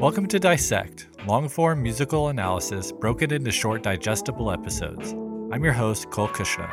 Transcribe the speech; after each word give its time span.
Welcome 0.00 0.26
to 0.26 0.40
Dissect, 0.40 1.06
long 1.24 1.48
form 1.48 1.80
musical 1.80 2.28
analysis 2.28 2.90
broken 2.90 3.32
into 3.32 3.52
short, 3.52 3.84
digestible 3.84 4.50
episodes. 4.50 5.12
I'm 5.52 5.62
your 5.62 5.72
host, 5.72 6.10
Cole 6.10 6.26
Cuchna. 6.26 6.68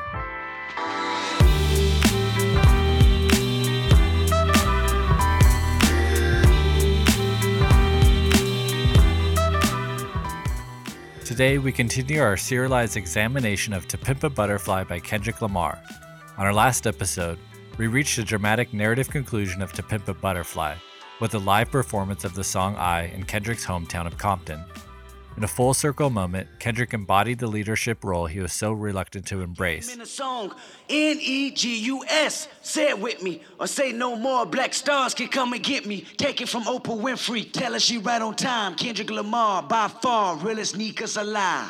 Today, 11.23 11.59
we 11.59 11.71
continue 11.71 12.21
our 12.21 12.35
serialized 12.35 12.97
examination 12.97 13.71
of 13.71 13.87
To 13.89 13.99
Pimp 13.99 14.23
a 14.23 14.31
Butterfly 14.31 14.85
by 14.85 14.99
Kendrick 14.99 15.43
Lamar. 15.43 15.79
On 16.39 16.45
our 16.45 16.53
last 16.53 16.87
episode, 16.87 17.37
we 17.77 17.85
reached 17.85 18.15
the 18.15 18.23
dramatic 18.23 18.73
narrative 18.73 19.11
conclusion 19.11 19.61
of 19.61 19.71
To 19.73 19.83
Pimp 19.83 20.07
a 20.07 20.15
Butterfly 20.15 20.75
with 21.21 21.35
a 21.35 21.39
live 21.39 21.69
performance 21.71 22.25
of 22.25 22.33
the 22.33 22.43
song 22.43 22.75
I 22.75 23.03
in 23.13 23.23
Kendrick's 23.23 23.65
hometown 23.65 24.07
of 24.07 24.17
Compton. 24.17 24.59
In 25.37 25.43
a 25.43 25.47
full 25.47 25.73
circle 25.73 26.09
moment, 26.09 26.49
Kendrick 26.59 26.93
embodied 26.93 27.39
the 27.39 27.47
leadership 27.47 28.03
role 28.03 28.25
he 28.25 28.39
was 28.39 28.51
so 28.51 28.73
reluctant 28.73 29.27
to 29.27 29.41
embrace. 29.41 29.93
In 29.93 29.99
the 29.99 30.05
song, 30.05 30.53
N 30.89 31.17
E 31.21 31.51
G 31.51 31.77
U 31.85 32.03
S, 32.09 32.47
say 32.63 32.89
it 32.89 32.99
with 32.99 33.21
me, 33.21 33.41
or 33.59 33.67
say 33.67 33.93
no 33.93 34.15
more. 34.15 34.45
Black 34.45 34.73
stars 34.73 35.13
can 35.13 35.27
come 35.29 35.53
and 35.53 35.63
get 35.63 35.85
me. 35.85 36.05
Take 36.17 36.41
it 36.41 36.49
from 36.49 36.63
Oprah 36.63 36.99
Winfrey, 36.99 37.49
tell 37.49 37.73
her 37.73 37.79
she 37.79 37.99
right 37.99 38.21
on 38.21 38.35
time. 38.35 38.75
Kendrick 38.75 39.09
Lamar, 39.09 39.63
by 39.63 39.87
far, 39.87 40.35
realest 40.37 40.73
sneakers 40.73 41.15
alive. 41.15 41.69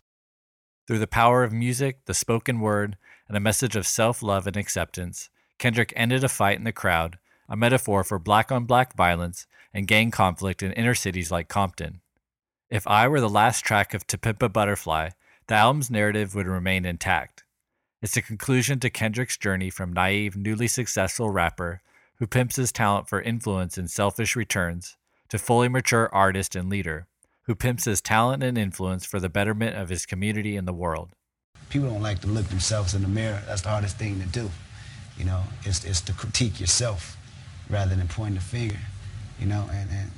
Through 0.88 1.00
the 1.00 1.08
power 1.08 1.44
of 1.44 1.54
music, 1.54 2.06
the 2.06 2.14
spoken 2.14 2.62
word, 2.62 2.98
and 3.28 3.38
a 3.38 3.42
message 3.42 3.76
of 3.76 3.86
self 3.86 4.24
love 4.24 4.48
and 4.48 4.58
acceptance, 4.58 5.30
Kendrick 5.60 5.94
ended 5.96 6.24
a 6.24 6.30
fight 6.30 6.58
in 6.58 6.64
the 6.64 6.72
crowd, 6.72 7.20
a 7.52 7.58
metaphor 7.58 8.02
for 8.06 8.18
black 8.18 8.50
on 8.50 8.64
black 8.64 8.96
violence 8.96 9.46
and 9.74 9.86
gang 9.86 10.10
conflict 10.10 10.64
in 10.64 10.72
inner 10.72 10.96
cities 10.96 11.32
like 11.32 11.50
Compton. 11.50 12.00
If 12.70 12.88
I 12.88 13.10
were 13.10 13.20
the 13.20 13.28
last 13.28 13.66
track 13.66 13.94
of 13.94 14.08
To 14.08 14.18
Butterfly, 14.18 15.10
the 15.48 15.56
album's 15.56 15.92
narrative 15.92 16.34
would 16.34 16.48
remain 16.48 16.86
intact. 16.86 17.44
It's 18.02 18.16
a 18.16 18.22
conclusion 18.22 18.80
to 18.80 18.90
Kendrick's 18.90 19.38
journey 19.38 19.70
from 19.70 19.92
naive, 19.92 20.38
newly 20.38 20.70
successful 20.70 21.30
rapper 21.30 21.82
who 22.20 22.26
pimps 22.26 22.56
his 22.56 22.72
talent 22.72 23.10
for 23.10 23.22
influence 23.22 23.78
and 23.78 23.92
selfish 23.92 24.38
returns 24.38 24.96
to 25.28 25.38
fully 25.38 25.68
mature 25.68 26.10
artist 26.14 26.56
and 26.56 26.70
leader 26.70 27.06
who 27.48 27.54
pimps 27.54 27.84
his 27.84 28.00
talent 28.00 28.44
and 28.44 28.58
influence 28.58 29.06
for 29.06 29.20
the 29.20 29.28
betterment 29.28 29.76
of 29.76 29.90
his 29.90 30.06
community 30.06 30.56
and 30.56 30.66
the 30.66 30.74
world. 30.74 31.10
People 31.70 31.90
don't 31.90 32.02
like 32.02 32.22
to 32.22 32.28
look 32.28 32.46
themselves 32.46 32.96
in 32.96 33.02
the 33.02 33.10
mirror. 33.10 33.44
That's 33.46 33.64
the 33.64 33.70
hardest 33.70 33.98
thing 33.98 34.22
to 34.22 34.28
do. 34.28 34.50
You 35.18 35.26
know, 35.26 35.44
it's, 35.64 35.84
it's 35.84 36.00
to 36.02 36.14
critique 36.14 36.62
yourself 36.62 37.18
rather 37.72 37.96
than 37.96 38.08
pointing 38.08 38.36
the 38.36 38.42
finger. 38.42 38.78
You 39.40 39.48
know, 39.48 39.68
and, 39.72 39.90
and 39.90 40.12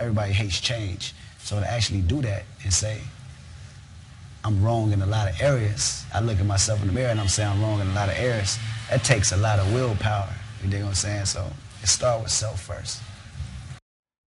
everybody 0.00 0.32
hates 0.32 0.60
change. 0.60 1.14
So 1.38 1.60
to 1.60 1.70
actually 1.70 2.00
do 2.00 2.22
that 2.22 2.44
and 2.62 2.72
say, 2.72 3.00
I'm 4.44 4.62
wrong 4.62 4.92
in 4.92 5.02
a 5.02 5.06
lot 5.06 5.28
of 5.28 5.40
areas, 5.40 6.04
I 6.14 6.20
look 6.20 6.38
at 6.38 6.46
myself 6.46 6.80
in 6.80 6.86
the 6.86 6.92
mirror 6.92 7.10
and 7.10 7.20
I'm 7.20 7.28
saying 7.28 7.50
I'm 7.50 7.60
wrong 7.60 7.80
in 7.80 7.88
a 7.88 7.94
lot 7.94 8.08
of 8.08 8.16
areas, 8.16 8.58
that 8.88 9.04
takes 9.04 9.32
a 9.32 9.36
lot 9.36 9.58
of 9.58 9.72
willpower. 9.74 10.32
You 10.62 10.70
dig 10.70 10.82
what 10.82 10.88
I'm 10.88 10.94
saying? 10.94 11.26
So 11.26 11.46
it 11.82 11.88
start 11.88 12.22
with 12.22 12.30
self 12.30 12.60
first. 12.62 13.02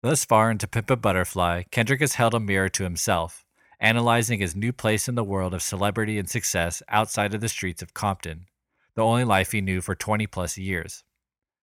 Thus 0.02 0.24
far 0.24 0.50
into 0.50 0.66
Pimp 0.66 0.90
a 0.90 0.96
Butterfly, 0.96 1.64
Kendrick 1.70 2.00
has 2.00 2.14
held 2.14 2.34
a 2.34 2.40
mirror 2.40 2.70
to 2.70 2.84
himself, 2.84 3.44
analyzing 3.78 4.40
his 4.40 4.56
new 4.56 4.72
place 4.72 5.08
in 5.08 5.14
the 5.14 5.24
world 5.24 5.52
of 5.52 5.62
celebrity 5.62 6.18
and 6.18 6.28
success 6.28 6.82
outside 6.88 7.34
of 7.34 7.40
the 7.40 7.48
streets 7.48 7.82
of 7.82 7.92
Compton, 7.92 8.46
the 8.94 9.04
only 9.04 9.24
life 9.24 9.52
he 9.52 9.60
knew 9.60 9.80
for 9.80 9.94
20 9.94 10.26
plus 10.26 10.56
years. 10.56 11.04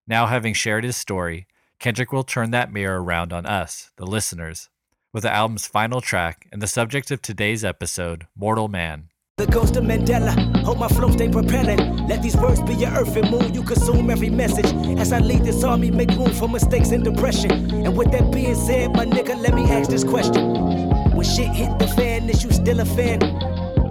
Now, 0.07 0.27
having 0.27 0.53
shared 0.53 0.83
his 0.83 0.95
story, 0.95 1.47
Kendrick 1.79 2.11
will 2.11 2.23
turn 2.23 2.51
that 2.51 2.71
mirror 2.71 3.03
around 3.03 3.33
on 3.33 3.45
us, 3.45 3.91
the 3.97 4.05
listeners, 4.05 4.69
with 5.13 5.23
the 5.23 5.31
album's 5.33 5.67
final 5.67 6.01
track 6.01 6.47
and 6.51 6.61
the 6.61 6.67
subject 6.67 7.11
of 7.11 7.21
today's 7.21 7.63
episode, 7.65 8.27
Mortal 8.35 8.67
Man. 8.67 9.09
The 9.37 9.45
ghost 9.47 9.75
of 9.75 9.83
Mandela, 9.83 10.33
hope 10.63 10.79
my 10.79 10.87
flow 10.87 11.11
stay 11.11 11.29
propelling. 11.29 12.07
Let 12.07 12.23
these 12.23 12.35
words 12.37 12.61
be 12.61 12.73
your 12.73 12.89
earth 12.91 13.15
and 13.17 13.29
moon, 13.29 13.53
you 13.53 13.61
consume 13.63 14.09
every 14.09 14.29
message. 14.29 14.65
As 14.97 15.11
I 15.11 15.19
lead 15.19 15.43
this 15.43 15.63
army, 15.63 15.91
make 15.91 16.09
room 16.11 16.31
for 16.31 16.47
mistakes 16.49 16.89
and 16.91 17.03
depression. 17.03 17.51
And 17.85 17.95
with 17.95 18.11
that 18.13 18.31
being 18.31 18.55
said, 18.55 18.93
my 18.95 19.05
nigga, 19.05 19.39
let 19.39 19.53
me 19.53 19.69
ask 19.69 19.89
this 19.91 20.03
question. 20.03 20.53
When 21.13 21.23
shit 21.25 21.49
hit 21.49 21.77
the 21.77 21.87
fan, 21.87 22.29
is 22.29 22.43
you 22.43 22.51
still 22.51 22.79
a 22.79 22.85
fan? 22.85 23.19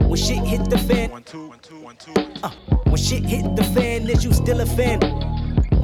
When 0.09 0.16
shit 0.19 0.38
hit 0.38 0.69
the 0.69 0.78
fan, 0.78 1.10
One, 1.10 1.22
two, 1.22 1.48
one, 1.48 1.59
two, 1.60 1.81
one, 1.81 1.97
two. 1.97 2.12
uh, 2.43 2.50
when 2.87 2.97
shit 2.97 3.22
hit 3.25 3.54
the 3.54 3.62
fan, 3.65 4.09
is 4.10 4.25
you 4.25 4.33
still 4.33 4.60
a 4.60 4.66
fan? 4.66 4.98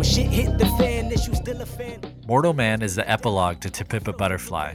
When 0.02 0.10
shit 0.10 0.26
hit 0.32 0.58
the 0.58 0.66
fan, 0.66 1.12
is 1.12 1.28
you 1.28 1.34
still 1.36 1.60
a 1.60 1.64
fan? 1.64 2.00
Mortal 2.26 2.54
Man 2.54 2.82
is 2.82 2.96
the 2.96 3.08
epilogue 3.08 3.60
to 3.60 3.70
To 3.70 3.84
Pimp 3.84 4.08
a 4.08 4.12
Butterfly. 4.12 4.74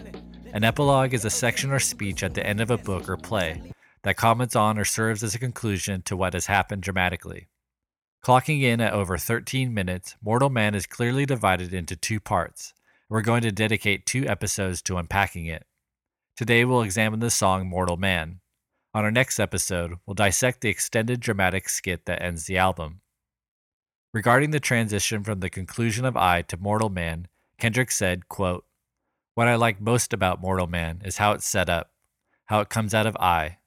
An 0.54 0.64
epilogue 0.64 1.14
is 1.14 1.26
a 1.26 1.30
section 1.30 1.70
or 1.70 1.80
speech 1.80 2.24
at 2.24 2.34
the 2.34 2.48
end 2.48 2.62
of 2.62 2.72
a 2.72 2.78
book 2.78 3.10
or 3.10 3.18
play 3.18 3.62
that 4.04 4.16
comments 4.16 4.56
on 4.56 4.78
or 4.78 4.86
serves 4.86 5.26
as 5.26 5.36
a 5.36 5.40
conclusion 5.40 6.02
to 6.04 6.16
what 6.16 6.32
has 6.32 6.46
happened 6.46 6.84
dramatically. 6.84 7.50
Clocking 8.24 8.62
in 8.62 8.80
at 8.80 8.94
over 8.94 9.18
13 9.18 9.74
minutes, 9.74 10.16
Mortal 10.24 10.50
Man 10.50 10.74
is 10.74 10.86
clearly 10.86 11.26
divided 11.26 11.74
into 11.74 11.98
two 11.98 12.22
parts. 12.22 12.74
We're 13.10 13.20
going 13.20 13.42
to 13.42 13.52
dedicate 13.52 14.06
two 14.06 14.26
episodes 14.26 14.82
to 14.84 14.96
unpacking 14.96 15.48
it. 15.48 15.66
Today 16.38 16.64
we'll 16.64 16.84
examine 16.84 17.20
the 17.20 17.30
song 17.30 17.68
Mortal 17.68 17.98
Man. 17.98 18.40
On 18.94 19.04
our 19.04 19.12
next 19.12 19.42
episode, 19.42 19.96
we'll 20.06 20.14
dissect 20.14 20.62
the 20.62 20.70
extended 20.70 21.20
dramatic 21.20 21.68
skit 21.68 22.06
that 22.06 22.22
ends 22.22 22.46
the 22.46 22.58
album. 22.58 23.02
Regarding 24.18 24.50
the 24.50 24.60
transition 24.60 25.24
from 25.24 25.42
the 25.42 25.50
conclusion 25.50 26.04
of 26.04 26.18
I 26.18 26.42
to 26.42 26.58
Mortal 26.58 26.90
Man, 26.90 27.28
Kendrick 27.60 27.92
said, 27.92 28.28
quote, 28.28 28.66
What 29.36 29.48
I 29.48 29.54
like 29.54 29.80
most 29.80 30.12
about 30.12 30.42
Mortal 30.42 30.66
Man 30.66 31.04
is 31.06 31.18
how 31.18 31.34
it's 31.34 31.46
set 31.46 31.70
up, 31.70 31.92
how 32.46 32.60
it 32.60 32.68
comes 32.68 32.96
out 32.96 33.06
of 33.06 33.16
I, 33.18 33.60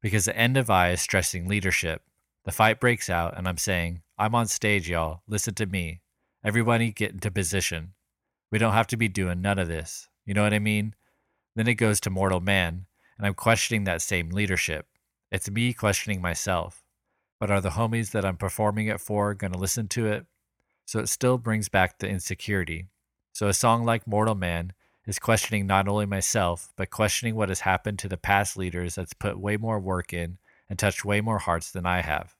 because 0.00 0.24
the 0.24 0.34
end 0.34 0.56
of 0.56 0.70
I 0.70 0.92
is 0.92 1.02
stressing 1.02 1.46
leadership. 1.46 2.00
The 2.46 2.52
fight 2.52 2.80
breaks 2.80 3.10
out, 3.10 3.36
and 3.36 3.46
I'm 3.46 3.58
saying, 3.58 4.00
I'm 4.18 4.34
on 4.34 4.46
stage, 4.46 4.88
y'all. 4.88 5.20
Listen 5.28 5.52
to 5.56 5.66
me. 5.66 6.00
Everybody 6.42 6.90
get 6.90 7.12
into 7.12 7.30
position. 7.30 7.92
We 8.50 8.58
don't 8.58 8.72
have 8.72 8.86
to 8.86 8.96
be 8.96 9.08
doing 9.08 9.42
none 9.42 9.58
of 9.58 9.68
this. 9.68 10.08
You 10.24 10.32
know 10.32 10.42
what 10.42 10.54
I 10.54 10.58
mean? 10.58 10.94
Then 11.54 11.68
it 11.68 11.74
goes 11.74 12.00
to 12.00 12.08
Mortal 12.08 12.40
Man, 12.40 12.86
and 13.18 13.26
I'm 13.26 13.34
questioning 13.34 13.84
that 13.84 14.00
same 14.00 14.30
leadership. 14.30 14.86
It's 15.30 15.50
me 15.50 15.74
questioning 15.74 16.22
myself. 16.22 16.82
But 17.38 17.50
are 17.50 17.60
the 17.60 17.70
homies 17.70 18.10
that 18.10 18.24
I'm 18.24 18.36
performing 18.36 18.88
it 18.88 19.00
for 19.00 19.34
going 19.34 19.52
to 19.52 19.58
listen 19.58 19.88
to 19.88 20.06
it? 20.06 20.26
So 20.84 20.98
it 20.98 21.08
still 21.08 21.38
brings 21.38 21.68
back 21.68 21.98
the 21.98 22.08
insecurity. 22.08 22.86
So 23.32 23.46
a 23.46 23.54
song 23.54 23.84
like 23.84 24.06
Mortal 24.06 24.34
Man 24.34 24.72
is 25.06 25.18
questioning 25.18 25.66
not 25.66 25.88
only 25.88 26.06
myself, 26.06 26.72
but 26.76 26.90
questioning 26.90 27.34
what 27.34 27.48
has 27.48 27.60
happened 27.60 27.98
to 28.00 28.08
the 28.08 28.16
past 28.16 28.56
leaders 28.56 28.96
that's 28.96 29.12
put 29.12 29.38
way 29.38 29.56
more 29.56 29.78
work 29.78 30.12
in 30.12 30.38
and 30.68 30.78
touched 30.78 31.04
way 31.04 31.20
more 31.20 31.38
hearts 31.38 31.70
than 31.70 31.86
I 31.86 32.02
have. 32.02 32.34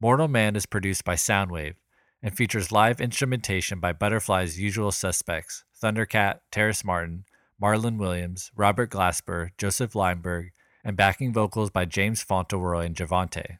Mortal 0.00 0.28
Man 0.28 0.56
is 0.56 0.66
produced 0.66 1.04
by 1.04 1.14
Soundwave 1.14 1.76
and 2.22 2.36
features 2.36 2.72
live 2.72 3.00
instrumentation 3.00 3.80
by 3.80 3.92
Butterfly's 3.92 4.60
usual 4.60 4.92
suspects 4.92 5.64
Thundercat, 5.82 6.40
Terrace 6.50 6.84
Martin, 6.84 7.24
Marlon 7.60 7.98
Williams, 7.98 8.50
Robert 8.54 8.90
Glasper, 8.90 9.50
Josef 9.58 9.94
Leimberg, 9.94 10.50
and 10.86 10.96
backing 10.96 11.32
vocals 11.32 11.68
by 11.68 11.84
James 11.84 12.22
Fauntleroy 12.22 12.86
and 12.86 12.94
JaVonté. 12.94 13.58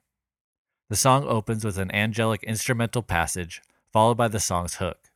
The 0.89 0.95
song 0.95 1.25
opens 1.27 1.65
with 1.65 1.77
an 1.77 1.93
angelic 1.93 2.45
instrumental 2.45 3.03
passage, 3.03 3.61
followed 3.93 4.17
by 4.17 4.29
the 4.29 4.39
song's 4.39 4.77
hook. 4.77 5.11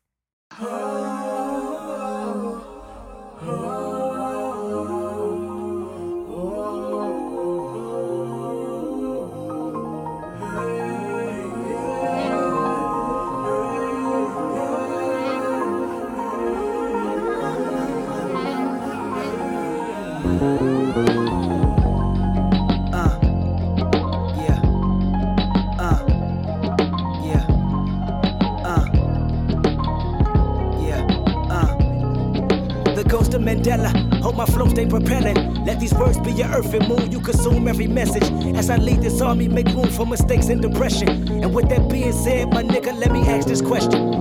Of 33.40 33.46
Mandela. 33.46 34.20
Hope 34.22 34.36
my 34.36 34.44
flow 34.44 34.68
stay 34.68 34.86
propelling. 34.86 35.64
Let 35.64 35.80
these 35.80 35.94
words 35.94 36.18
be 36.18 36.32
your 36.32 36.48
earth 36.48 36.74
and 36.74 36.86
moon. 36.86 37.10
You 37.10 37.20
consume 37.20 37.68
every 37.68 37.86
message. 37.86 38.24
As 38.54 38.68
I 38.68 38.76
lead 38.76 39.00
this 39.00 39.20
army, 39.22 39.48
make 39.48 39.66
room 39.68 39.88
for 39.88 40.06
mistakes 40.06 40.48
and 40.48 40.60
depression. 40.60 41.08
And 41.08 41.54
with 41.54 41.68
that 41.70 41.88
being 41.88 42.12
said, 42.12 42.52
my 42.52 42.62
nigga, 42.62 42.98
let 42.98 43.12
me 43.12 43.26
ask 43.26 43.48
this 43.48 43.62
question. 43.62 44.12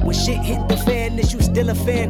When 0.00 0.16
shit 0.16 0.38
hit 0.38 0.68
the 0.68 0.76
fan, 0.78 1.18
is 1.18 1.34
you 1.34 1.42
still 1.42 1.68
a 1.68 1.74
fan? 1.74 2.08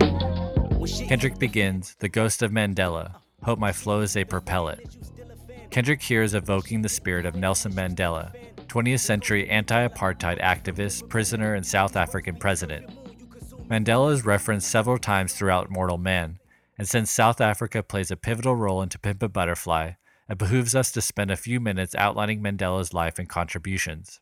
Kendrick 1.09 1.38
begins, 1.38 1.97
The 1.99 2.09
Ghost 2.09 2.43
of 2.43 2.53
Mandela. 2.53 3.17
Hope 3.43 3.59
my 3.59 3.73
flows 3.73 4.12
they 4.12 4.25
propel 4.25 4.69
it. 4.69 4.97
Kendrick 5.70 6.00
here 6.00 6.23
is 6.23 6.35
evoking 6.35 6.82
the 6.82 6.88
spirit 6.88 7.26
of 7.26 7.35
Nelson 7.35 7.73
Mandela, 7.73 8.32
20th 8.69 9.00
century 9.00 9.49
anti 9.49 9.88
apartheid 9.88 10.41
activist, 10.41 11.09
prisoner, 11.09 11.55
and 11.55 11.67
South 11.67 11.97
African 11.97 12.37
president. 12.37 12.88
Mandela 13.69 14.12
is 14.12 14.25
referenced 14.25 14.70
several 14.70 14.99
times 14.99 15.32
throughout 15.32 15.70
Mortal 15.70 15.99
Man, 15.99 16.38
and 16.79 16.89
since 16.89 17.11
South 17.11 17.41
Africa 17.41 17.83
plays 17.83 18.11
a 18.11 18.17
pivotal 18.17 18.57
role 18.57 18.83
in 18.83 18.89
To 18.91 18.99
Pimp 18.99 19.23
a 19.23 19.29
Butterfly, 19.29 19.93
it 20.29 20.39
behooves 20.39 20.75
us 20.75 20.91
to 20.93 21.01
spend 21.01 21.31
a 21.31 21.37
few 21.37 21.61
minutes 21.61 21.95
outlining 21.95 22.43
Mandela's 22.43 22.95
life 22.95 23.19
and 23.19 23.29
contributions. 23.29 24.21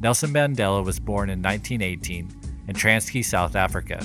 Nelson 0.00 0.30
Mandela 0.30 0.84
was 0.84 1.00
born 1.00 1.28
in 1.28 1.42
1918 1.42 2.30
in 2.68 2.74
Transkei, 2.74 3.24
South 3.24 3.56
Africa. 3.56 4.04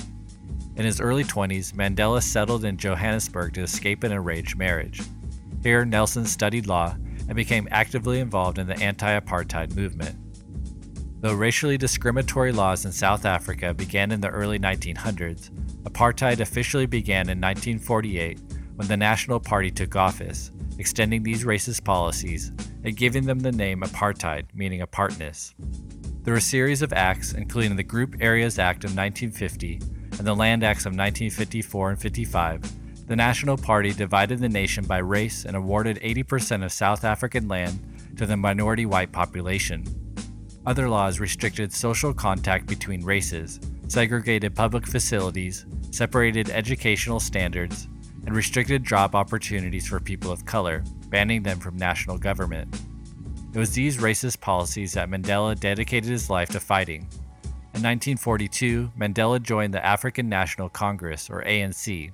In 0.76 0.84
his 0.84 1.00
early 1.00 1.24
20s, 1.24 1.72
Mandela 1.72 2.22
settled 2.22 2.64
in 2.64 2.76
Johannesburg 2.76 3.54
to 3.54 3.62
escape 3.62 4.02
an 4.02 4.12
arranged 4.12 4.56
marriage. 4.56 5.00
Here, 5.62 5.84
Nelson 5.84 6.26
studied 6.26 6.66
law 6.66 6.96
and 7.28 7.34
became 7.36 7.68
actively 7.70 8.20
involved 8.20 8.58
in 8.58 8.66
the 8.66 8.78
anti 8.78 9.18
apartheid 9.18 9.74
movement. 9.74 10.16
Though 11.24 11.32
racially 11.32 11.78
discriminatory 11.78 12.52
laws 12.52 12.84
in 12.84 12.92
South 12.92 13.24
Africa 13.24 13.72
began 13.72 14.12
in 14.12 14.20
the 14.20 14.28
early 14.28 14.58
1900s, 14.58 15.48
apartheid 15.84 16.40
officially 16.40 16.84
began 16.84 17.30
in 17.30 17.40
1948 17.40 18.38
when 18.74 18.88
the 18.88 18.96
National 18.98 19.40
Party 19.40 19.70
took 19.70 19.96
office, 19.96 20.52
extending 20.78 21.22
these 21.22 21.44
racist 21.44 21.82
policies 21.82 22.52
and 22.84 22.94
giving 22.94 23.24
them 23.24 23.38
the 23.38 23.50
name 23.50 23.80
apartheid, 23.80 24.44
meaning 24.52 24.82
apartness. 24.82 25.54
Through 26.24 26.36
a 26.36 26.42
series 26.42 26.82
of 26.82 26.92
acts, 26.92 27.32
including 27.32 27.76
the 27.76 27.82
Group 27.82 28.16
Areas 28.20 28.58
Act 28.58 28.84
of 28.84 28.94
1950 28.94 29.80
and 30.18 30.26
the 30.26 30.36
Land 30.36 30.62
Acts 30.62 30.84
of 30.84 30.90
1954 30.90 31.88
and 31.92 31.98
55, 31.98 33.06
the 33.06 33.16
National 33.16 33.56
Party 33.56 33.94
divided 33.94 34.40
the 34.40 34.48
nation 34.50 34.84
by 34.84 34.98
race 34.98 35.46
and 35.46 35.56
awarded 35.56 35.98
80% 36.00 36.62
of 36.62 36.70
South 36.70 37.02
African 37.02 37.48
land 37.48 38.12
to 38.18 38.26
the 38.26 38.36
minority 38.36 38.84
white 38.84 39.10
population. 39.10 40.03
Other 40.66 40.88
laws 40.88 41.20
restricted 41.20 41.74
social 41.74 42.14
contact 42.14 42.66
between 42.66 43.04
races, 43.04 43.60
segregated 43.88 44.54
public 44.54 44.86
facilities, 44.86 45.66
separated 45.90 46.48
educational 46.48 47.20
standards, 47.20 47.86
and 48.24 48.34
restricted 48.34 48.82
job 48.82 49.14
opportunities 49.14 49.86
for 49.86 50.00
people 50.00 50.32
of 50.32 50.46
color, 50.46 50.82
banning 51.10 51.42
them 51.42 51.58
from 51.58 51.76
national 51.76 52.16
government. 52.16 52.74
It 53.52 53.58
was 53.58 53.72
these 53.72 53.98
racist 53.98 54.40
policies 54.40 54.94
that 54.94 55.10
Mandela 55.10 55.58
dedicated 55.58 56.08
his 56.08 56.30
life 56.30 56.48
to 56.50 56.60
fighting. 56.60 57.02
In 57.74 57.82
1942, 57.82 58.92
Mandela 58.98 59.42
joined 59.42 59.74
the 59.74 59.84
African 59.84 60.30
National 60.30 60.70
Congress, 60.70 61.28
or 61.28 61.42
ANC. 61.42 62.10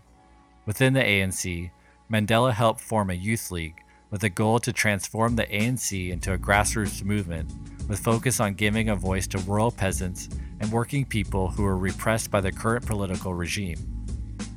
Within 0.67 0.93
the 0.93 1.00
ANC, 1.00 1.70
Mandela 2.11 2.52
helped 2.52 2.81
form 2.81 3.11
a 3.11 3.14
youth 3.14 3.52
league 3.52 3.81
with 4.10 4.24
a 4.24 4.28
goal 4.28 4.58
to 4.60 4.72
transform 4.72 5.36
the 5.36 5.46
ANC 5.46 6.10
into 6.10 6.32
a 6.32 6.38
grassroots 6.38 7.04
movement 7.04 7.50
with 7.88 7.98
focus 7.98 8.38
on 8.38 8.54
giving 8.54 8.88
a 8.88 8.96
voice 8.96 9.26
to 9.26 9.38
rural 9.38 9.70
peasants 9.70 10.28
and 10.60 10.70
working 10.70 11.04
people 11.04 11.48
who 11.48 11.64
were 11.64 11.76
repressed 11.76 12.30
by 12.30 12.40
the 12.40 12.52
current 12.52 12.86
political 12.86 13.34
regime. 13.34 13.78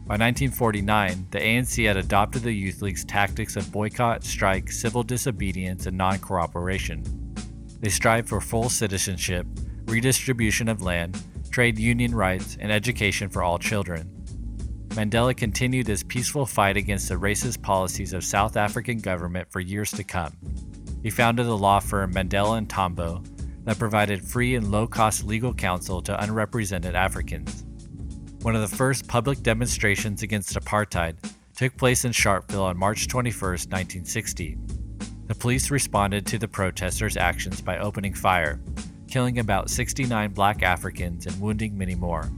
By 0.05 0.15
1949, 0.15 1.27
the 1.31 1.39
ANC 1.39 1.87
had 1.87 1.97
adopted 1.97 2.43
the 2.43 2.51
Youth 2.51 2.81
League's 2.81 3.05
tactics 3.05 3.55
of 3.55 3.71
boycott, 3.71 4.23
strike, 4.23 4.69
civil 4.69 5.01
disobedience, 5.01 5.85
and 5.85 5.97
non 5.97 6.19
cooperation. 6.19 7.03
They 7.79 7.89
strived 7.89 8.29
for 8.29 8.41
full 8.41 8.69
citizenship, 8.69 9.47
redistribution 9.85 10.67
of 10.69 10.81
land, 10.81 11.23
trade 11.49 11.79
union 11.79 12.13
rights, 12.13 12.57
and 12.59 12.71
education 12.71 13.29
for 13.29 13.41
all 13.43 13.57
children. 13.57 14.12
Mandela 14.93 15.35
continued 15.35 15.87
his 15.87 16.03
peaceful 16.03 16.45
fight 16.45 16.77
against 16.77 17.09
the 17.09 17.15
racist 17.15 17.63
policies 17.63 18.13
of 18.13 18.23
South 18.23 18.55
African 18.55 18.99
government 18.99 19.51
for 19.51 19.59
years 19.59 19.89
to 19.89 20.03
come. 20.03 20.37
He 21.01 21.09
founded 21.09 21.47
the 21.47 21.57
law 21.57 21.79
firm 21.79 22.13
Mandela 22.13 22.59
and 22.59 22.69
Tambo 22.69 23.23
that 23.63 23.79
provided 23.79 24.23
free 24.23 24.53
and 24.53 24.71
low-cost 24.71 25.23
legal 25.23 25.51
counsel 25.51 25.99
to 26.03 26.21
unrepresented 26.21 26.93
Africans. 26.93 27.65
One 28.43 28.55
of 28.55 28.61
the 28.61 28.75
first 28.75 29.07
public 29.07 29.41
demonstrations 29.41 30.21
against 30.21 30.53
apartheid 30.53 31.15
took 31.55 31.75
place 31.75 32.05
in 32.05 32.11
Sharpeville 32.11 32.65
on 32.65 32.77
March 32.77 33.07
21, 33.07 33.33
1960. 33.41 34.59
The 35.25 35.35
police 35.35 35.71
responded 35.71 36.27
to 36.27 36.37
the 36.37 36.47
protesters' 36.47 37.17
actions 37.17 37.61
by 37.61 37.79
opening 37.79 38.13
fire, 38.13 38.59
killing 39.07 39.39
about 39.39 39.71
69 39.71 40.33
black 40.33 40.61
Africans 40.61 41.25
and 41.25 41.41
wounding 41.41 41.75
many 41.75 41.95
more. 41.95 42.29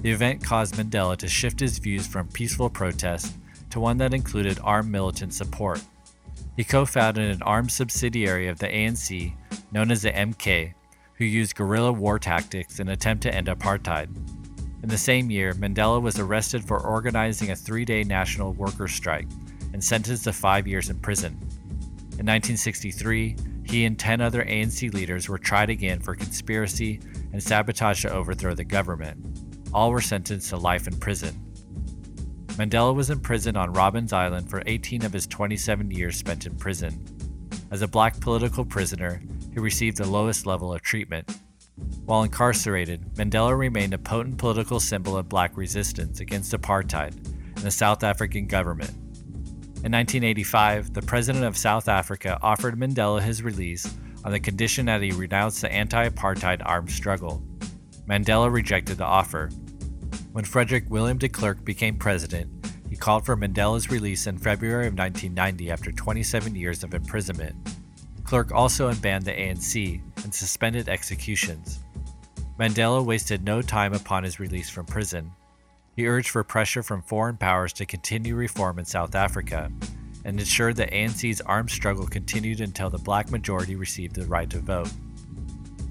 The 0.00 0.10
event 0.10 0.44
caused 0.44 0.74
Mandela 0.74 1.16
to 1.18 1.28
shift 1.28 1.60
his 1.60 1.78
views 1.78 2.06
from 2.06 2.28
peaceful 2.28 2.70
protest 2.70 3.34
to 3.70 3.80
one 3.80 3.98
that 3.98 4.14
included 4.14 4.58
armed 4.62 4.90
militant 4.90 5.34
support. 5.34 5.82
He 6.56 6.64
co 6.64 6.86
founded 6.86 7.30
an 7.30 7.42
armed 7.42 7.72
subsidiary 7.72 8.48
of 8.48 8.58
the 8.58 8.68
ANC 8.68 9.34
known 9.72 9.90
as 9.90 10.02
the 10.02 10.12
MK, 10.12 10.72
who 11.14 11.24
used 11.24 11.56
guerrilla 11.56 11.92
war 11.92 12.18
tactics 12.18 12.78
in 12.78 12.88
an 12.88 12.94
attempt 12.94 13.22
to 13.24 13.34
end 13.34 13.48
apartheid. 13.48 14.08
In 14.82 14.88
the 14.88 14.98
same 14.98 15.30
year, 15.30 15.52
Mandela 15.54 16.00
was 16.00 16.18
arrested 16.18 16.62
for 16.62 16.78
organizing 16.78 17.50
a 17.50 17.56
three 17.56 17.84
day 17.84 18.04
national 18.04 18.52
workers' 18.52 18.92
strike 18.92 19.28
and 19.72 19.82
sentenced 19.82 20.24
to 20.24 20.32
five 20.32 20.66
years 20.66 20.90
in 20.90 20.98
prison. 21.00 21.32
In 22.18 22.24
1963, 22.24 23.36
he 23.64 23.84
and 23.84 23.98
10 23.98 24.20
other 24.20 24.44
ANC 24.44 24.94
leaders 24.94 25.28
were 25.28 25.38
tried 25.38 25.70
again 25.70 26.00
for 26.00 26.14
conspiracy 26.14 27.00
and 27.32 27.42
sabotage 27.42 28.02
to 28.02 28.12
overthrow 28.12 28.54
the 28.54 28.64
government. 28.64 29.45
All 29.72 29.90
were 29.90 30.00
sentenced 30.00 30.50
to 30.50 30.56
life 30.56 30.86
in 30.86 30.96
prison. 30.98 31.40
Mandela 32.56 32.94
was 32.94 33.10
imprisoned 33.10 33.56
on 33.56 33.74
Robben 33.74 34.12
Island 34.12 34.48
for 34.48 34.62
18 34.66 35.04
of 35.04 35.12
his 35.12 35.26
27 35.26 35.90
years 35.90 36.16
spent 36.16 36.46
in 36.46 36.56
prison. 36.56 37.04
As 37.70 37.82
a 37.82 37.88
black 37.88 38.20
political 38.20 38.64
prisoner, 38.64 39.20
he 39.52 39.60
received 39.60 39.98
the 39.98 40.06
lowest 40.06 40.46
level 40.46 40.72
of 40.72 40.82
treatment, 40.82 41.30
while 42.06 42.22
incarcerated, 42.22 43.14
Mandela 43.14 43.58
remained 43.58 43.92
a 43.92 43.98
potent 43.98 44.38
political 44.38 44.80
symbol 44.80 45.16
of 45.16 45.28
black 45.28 45.56
resistance 45.56 46.20
against 46.20 46.52
apartheid 46.52 47.14
and 47.14 47.64
the 47.64 47.70
South 47.70 48.02
African 48.02 48.46
government. 48.46 48.90
In 49.84 49.92
1985, 49.92 50.94
the 50.94 51.02
president 51.02 51.44
of 51.44 51.56
South 51.56 51.88
Africa 51.88 52.38
offered 52.42 52.78
Mandela 52.78 53.20
his 53.20 53.42
release 53.42 53.92
on 54.24 54.32
the 54.32 54.40
condition 54.40 54.86
that 54.86 55.02
he 55.02 55.12
renounce 55.12 55.60
the 55.60 55.70
anti 55.70 56.08
apartheid 56.08 56.62
armed 56.64 56.90
struggle. 56.90 57.42
Mandela 58.08 58.52
rejected 58.52 58.98
the 58.98 59.04
offer. 59.04 59.50
When 60.32 60.44
Frederick 60.44 60.84
William 60.88 61.18
de 61.18 61.28
Klerk 61.28 61.64
became 61.64 61.96
president, 61.96 62.50
he 62.88 62.96
called 62.96 63.26
for 63.26 63.36
Mandela's 63.36 63.90
release 63.90 64.26
in 64.26 64.38
February 64.38 64.86
of 64.86 64.94
1990 64.96 65.70
after 65.70 65.90
27 65.90 66.54
years 66.54 66.84
of 66.84 66.94
imprisonment. 66.94 67.56
Klerk 68.22 68.52
also 68.52 68.90
unbanned 68.90 69.24
the 69.24 69.32
ANC 69.32 70.00
and 70.22 70.34
suspended 70.34 70.88
executions. 70.88 71.80
Mandela 72.58 73.04
wasted 73.04 73.44
no 73.44 73.60
time 73.60 73.92
upon 73.92 74.22
his 74.22 74.38
release 74.38 74.70
from 74.70 74.86
prison. 74.86 75.32
He 75.96 76.06
urged 76.06 76.30
for 76.30 76.44
pressure 76.44 76.82
from 76.82 77.02
foreign 77.02 77.36
powers 77.36 77.72
to 77.74 77.86
continue 77.86 78.34
reform 78.34 78.78
in 78.78 78.84
South 78.84 79.14
Africa 79.14 79.70
and 80.24 80.38
ensured 80.38 80.76
that 80.76 80.92
ANC's 80.92 81.40
armed 81.40 81.70
struggle 81.70 82.06
continued 82.06 82.60
until 82.60 82.90
the 82.90 82.98
black 82.98 83.30
majority 83.30 83.76
received 83.76 84.14
the 84.14 84.26
right 84.26 84.50
to 84.50 84.58
vote. 84.60 84.90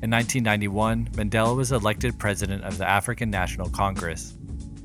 In 0.06 0.12
1991, 0.12 1.08
Mandela 1.14 1.56
was 1.56 1.72
elected 1.72 2.20
president 2.20 2.64
of 2.64 2.78
the 2.78 2.88
African 2.88 3.32
National 3.32 3.72
Congress. 3.72 4.38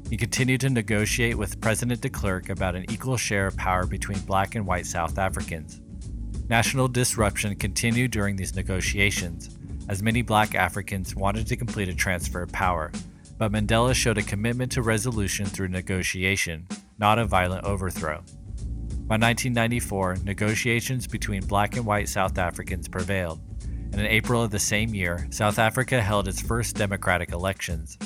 He 0.08 0.16
continued 0.16 0.62
to 0.62 0.70
negotiate 0.70 1.36
with 1.36 1.60
President 1.60 2.00
de 2.00 2.08
Klerk 2.08 2.48
about 2.48 2.74
an 2.74 2.90
equal 2.90 3.18
share 3.18 3.46
of 3.46 3.54
power 3.54 3.84
between 3.84 4.18
black 4.20 4.54
and 4.54 4.66
white 4.66 4.86
South 4.86 5.18
Africans. 5.18 5.82
National 6.48 6.88
disruption 6.88 7.54
continued 7.54 8.12
during 8.12 8.34
these 8.34 8.56
negotiations, 8.56 9.58
as 9.90 10.02
many 10.02 10.22
black 10.22 10.54
Africans 10.54 11.14
wanted 11.14 11.46
to 11.48 11.54
complete 11.54 11.90
a 11.90 11.94
transfer 11.94 12.40
of 12.40 12.50
power, 12.50 12.90
but 13.36 13.52
Mandela 13.52 13.94
showed 13.94 14.16
a 14.16 14.22
commitment 14.22 14.72
to 14.72 14.80
resolution 14.80 15.44
through 15.44 15.68
negotiation, 15.68 16.66
not 16.96 17.18
a 17.18 17.26
violent 17.26 17.64
overthrow. 17.64 18.22
By 19.06 19.18
1994, 19.18 20.20
negotiations 20.24 21.06
between 21.06 21.44
black 21.44 21.76
and 21.76 21.84
white 21.84 22.08
South 22.08 22.38
Africans 22.38 22.88
prevailed, 22.88 23.38
and 23.92 24.00
in 24.00 24.06
April 24.06 24.42
of 24.42 24.50
the 24.50 24.58
same 24.58 24.94
year, 24.94 25.26
South 25.30 25.58
Africa 25.58 26.00
held 26.00 26.28
its 26.28 26.40
first 26.40 26.76
democratic 26.76 27.32
elections. 27.32 27.98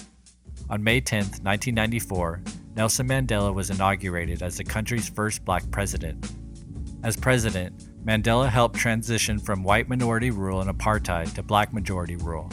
On 0.71 0.83
May 0.83 1.01
10, 1.01 1.19
1994, 1.19 2.43
Nelson 2.75 3.07
Mandela 3.07 3.53
was 3.53 3.71
inaugurated 3.71 4.43
as 4.43 4.57
the 4.57 4.65
country's 4.65 5.09
first 5.09 5.45
black 5.45 5.71
president. 5.71 6.33
As 7.03 7.17
president, 7.17 7.85
Mandela 8.05 8.49
helped 8.49 8.77
transition 8.77 9.39
from 9.39 9.63
white 9.63 9.89
minority 9.89 10.31
rule 10.31 10.61
and 10.61 10.71
apartheid 10.71 11.35
to 11.35 11.43
black 11.43 11.73
majority 11.73 12.17
rule. 12.17 12.51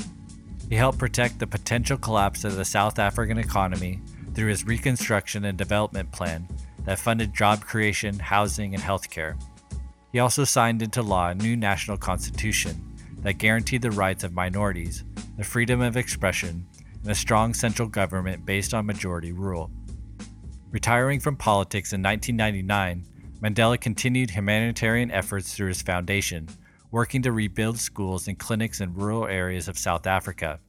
He 0.69 0.75
helped 0.75 0.99
protect 0.99 1.39
the 1.39 1.47
potential 1.47 1.97
collapse 1.97 2.43
of 2.43 2.55
the 2.55 2.65
South 2.65 2.99
African 2.99 3.37
economy 3.37 4.01
through 4.33 4.49
his 4.49 4.65
Reconstruction 4.65 5.45
and 5.45 5.57
Development 5.57 6.11
Plan 6.11 6.47
that 6.85 6.99
funded 6.99 7.33
job 7.33 7.61
creation, 7.61 8.19
housing, 8.19 8.73
and 8.73 8.83
healthcare. 8.83 9.41
He 10.11 10.19
also 10.19 10.43
signed 10.43 10.81
into 10.81 11.01
law 11.01 11.29
a 11.29 11.35
new 11.35 11.55
national 11.55 11.97
constitution 11.97 12.90
that 13.21 13.37
guaranteed 13.37 13.81
the 13.81 13.91
rights 13.91 14.23
of 14.23 14.33
minorities, 14.33 15.03
the 15.37 15.43
freedom 15.43 15.81
of 15.81 15.97
expression, 15.97 16.65
and 17.01 17.11
a 17.11 17.15
strong 17.15 17.53
central 17.53 17.87
government 17.87 18.45
based 18.45 18.73
on 18.73 18.85
majority 18.85 19.31
rule. 19.31 19.71
Retiring 20.71 21.19
from 21.19 21.35
politics 21.35 21.93
in 21.93 22.01
1999, 22.01 23.05
Mandela 23.41 23.79
continued 23.79 24.29
humanitarian 24.29 25.11
efforts 25.11 25.53
through 25.53 25.69
his 25.69 25.81
foundation, 25.81 26.47
working 26.91 27.21
to 27.23 27.31
rebuild 27.31 27.79
schools 27.79 28.27
and 28.27 28.37
clinics 28.37 28.81
in 28.81 28.93
rural 28.93 29.27
areas 29.27 29.67
of 29.67 29.77
South 29.77 30.05
Africa. 30.05 30.59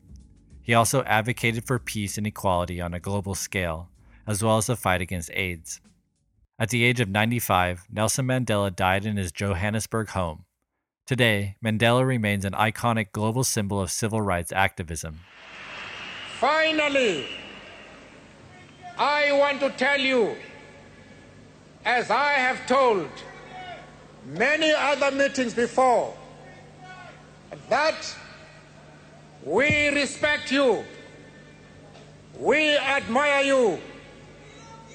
He 0.62 0.74
also 0.74 1.02
advocated 1.02 1.66
for 1.66 1.78
peace 1.78 2.16
and 2.16 2.26
equality 2.26 2.80
on 2.80 2.94
a 2.94 3.00
global 3.00 3.34
scale, 3.34 3.90
as 4.26 4.42
well 4.42 4.56
as 4.56 4.66
the 4.66 4.76
fight 4.76 5.00
against 5.00 5.30
AIDS. 5.32 5.80
At 6.58 6.70
the 6.70 6.84
age 6.84 7.00
of 7.00 7.08
95, 7.08 7.86
Nelson 7.90 8.26
Mandela 8.26 8.74
died 8.74 9.04
in 9.04 9.16
his 9.16 9.32
Johannesburg 9.32 10.08
home. 10.10 10.44
Today, 11.04 11.56
Mandela 11.64 12.06
remains 12.06 12.44
an 12.44 12.52
iconic 12.52 13.10
global 13.10 13.42
symbol 13.42 13.80
of 13.80 13.90
civil 13.90 14.20
rights 14.20 14.52
activism. 14.52 15.18
Finally, 16.38 17.26
I 18.96 19.32
want 19.32 19.58
to 19.60 19.70
tell 19.70 19.98
you, 19.98 20.36
as 21.84 22.08
I 22.08 22.34
have 22.34 22.64
told 22.68 23.08
many 24.26 24.70
other 24.70 25.10
meetings 25.10 25.54
before, 25.54 26.14
that 27.68 28.16
we 29.44 29.88
respect 29.88 30.52
you, 30.52 30.84
we 32.38 32.76
admire 32.76 33.42
you, 33.42 33.78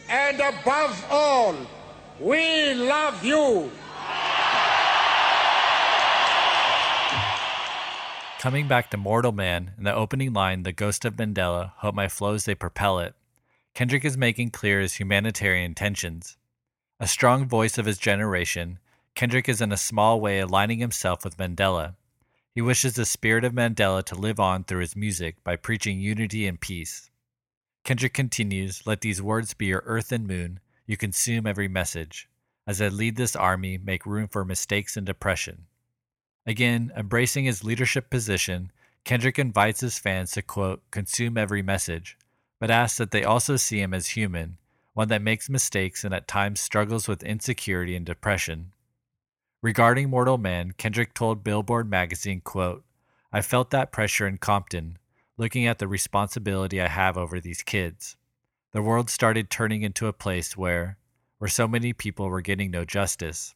and 0.08 0.40
above 0.40 1.06
all, 1.10 1.56
we 2.22 2.74
love 2.76 3.26
you. 3.26 3.70
Coming 8.40 8.68
back 8.68 8.92
to 8.92 8.98
Mortal 8.98 9.32
Man 9.32 9.72
in 9.80 9.84
the 9.84 9.96
opening 9.96 10.32
line, 10.32 10.62
The 10.62 10.72
Ghost 10.72 11.06
of 11.06 11.16
Mandela, 11.16 11.72
Hope 11.78 11.96
My 11.96 12.08
Flows 12.08 12.46
They 12.46 12.54
Propel 12.54 13.00
It, 13.00 13.16
Kendrick 13.74 14.06
is 14.06 14.16
making 14.16 14.52
clear 14.52 14.80
his 14.80 14.94
humanitarian 14.94 15.66
intentions. 15.66 16.38
A 17.00 17.08
strong 17.08 17.48
voice 17.48 17.80
of 17.80 17.88
his 17.88 17.98
generation, 17.98 18.78
Kendrick 19.16 19.50
is 19.50 19.60
in 19.60 19.72
a 19.72 19.78
small 19.78 20.22
way 20.22 20.40
aligning 20.40 20.78
himself 20.78 21.24
with 21.24 21.38
Mandela. 21.38 21.96
He 22.54 22.62
wishes 22.62 22.94
the 22.94 23.06
spirit 23.06 23.44
of 23.44 23.54
Mandela 23.54 24.04
to 24.04 24.16
live 24.16 24.40
on 24.40 24.64
through 24.64 24.82
his 24.82 24.96
music 24.96 25.44
by 25.44 25.56
preaching 25.56 26.00
unity 26.00 26.46
and 26.46 26.62
peace. 26.62 27.10
Kendrick 27.84 28.14
continues, 28.14 28.86
Let 28.86 29.02
these 29.02 29.22
words 29.22 29.56
be 29.56 29.66
your 29.66 29.82
earth 29.88 30.12
and 30.12 30.28
moon. 30.28 30.60
You 30.86 30.96
consume 30.96 31.48
every 31.48 31.68
message. 31.68 32.30
As 32.68 32.84
I 32.84 32.90
lead 32.90 33.16
this 33.16 33.36
army, 33.36 33.80
make 33.80 34.06
room 34.06 34.28
for 34.28 34.46
mistakes 34.46 34.96
and 34.96 35.08
depression. 35.08 35.66
Again, 36.48 36.94
embracing 36.96 37.44
his 37.44 37.66
leadership 37.66 38.10
position, 38.10 38.72
Kendrick 39.04 39.38
invites 39.38 39.82
his 39.82 40.00
fans 40.00 40.32
to 40.32 40.42
quote, 40.42 40.82
consume 40.92 41.38
every 41.38 41.62
message, 41.62 42.18
but 42.58 42.72
asks 42.72 42.98
that 42.98 43.12
they 43.12 43.26
also 43.26 43.58
see 43.58 43.82
him 43.82 43.94
as 43.94 44.08
human, 44.08 44.58
one 44.94 45.10
that 45.10 45.22
makes 45.22 45.50
mistakes 45.50 46.06
and 46.06 46.14
at 46.14 46.28
times 46.28 46.62
struggles 46.62 47.06
with 47.06 47.22
insecurity 47.22 47.98
and 47.98 48.06
depression. 48.06 48.72
Regarding 49.62 50.10
Mortal 50.10 50.38
Man, 50.38 50.72
Kendrick 50.72 51.14
told 51.14 51.44
Billboard 51.44 51.90
magazine, 51.90 52.40
quote, 52.40 52.86
I 53.32 53.42
felt 53.42 53.72
that 53.72 53.92
pressure 53.92 54.26
in 54.26 54.38
Compton, 54.38 54.98
looking 55.36 55.66
at 55.66 55.80
the 55.80 55.88
responsibility 55.88 56.82
I 56.82 56.88
have 56.88 57.18
over 57.18 57.42
these 57.42 57.62
kids. 57.62 58.16
The 58.72 58.82
world 58.82 59.10
started 59.10 59.50
turning 59.50 59.82
into 59.82 60.08
a 60.08 60.14
place 60.14 60.56
where, 60.56 60.98
where 61.40 61.50
so 61.50 61.68
many 61.68 61.92
people 61.92 62.30
were 62.30 62.42
getting 62.42 62.72
no 62.72 62.86
justice. 62.86 63.54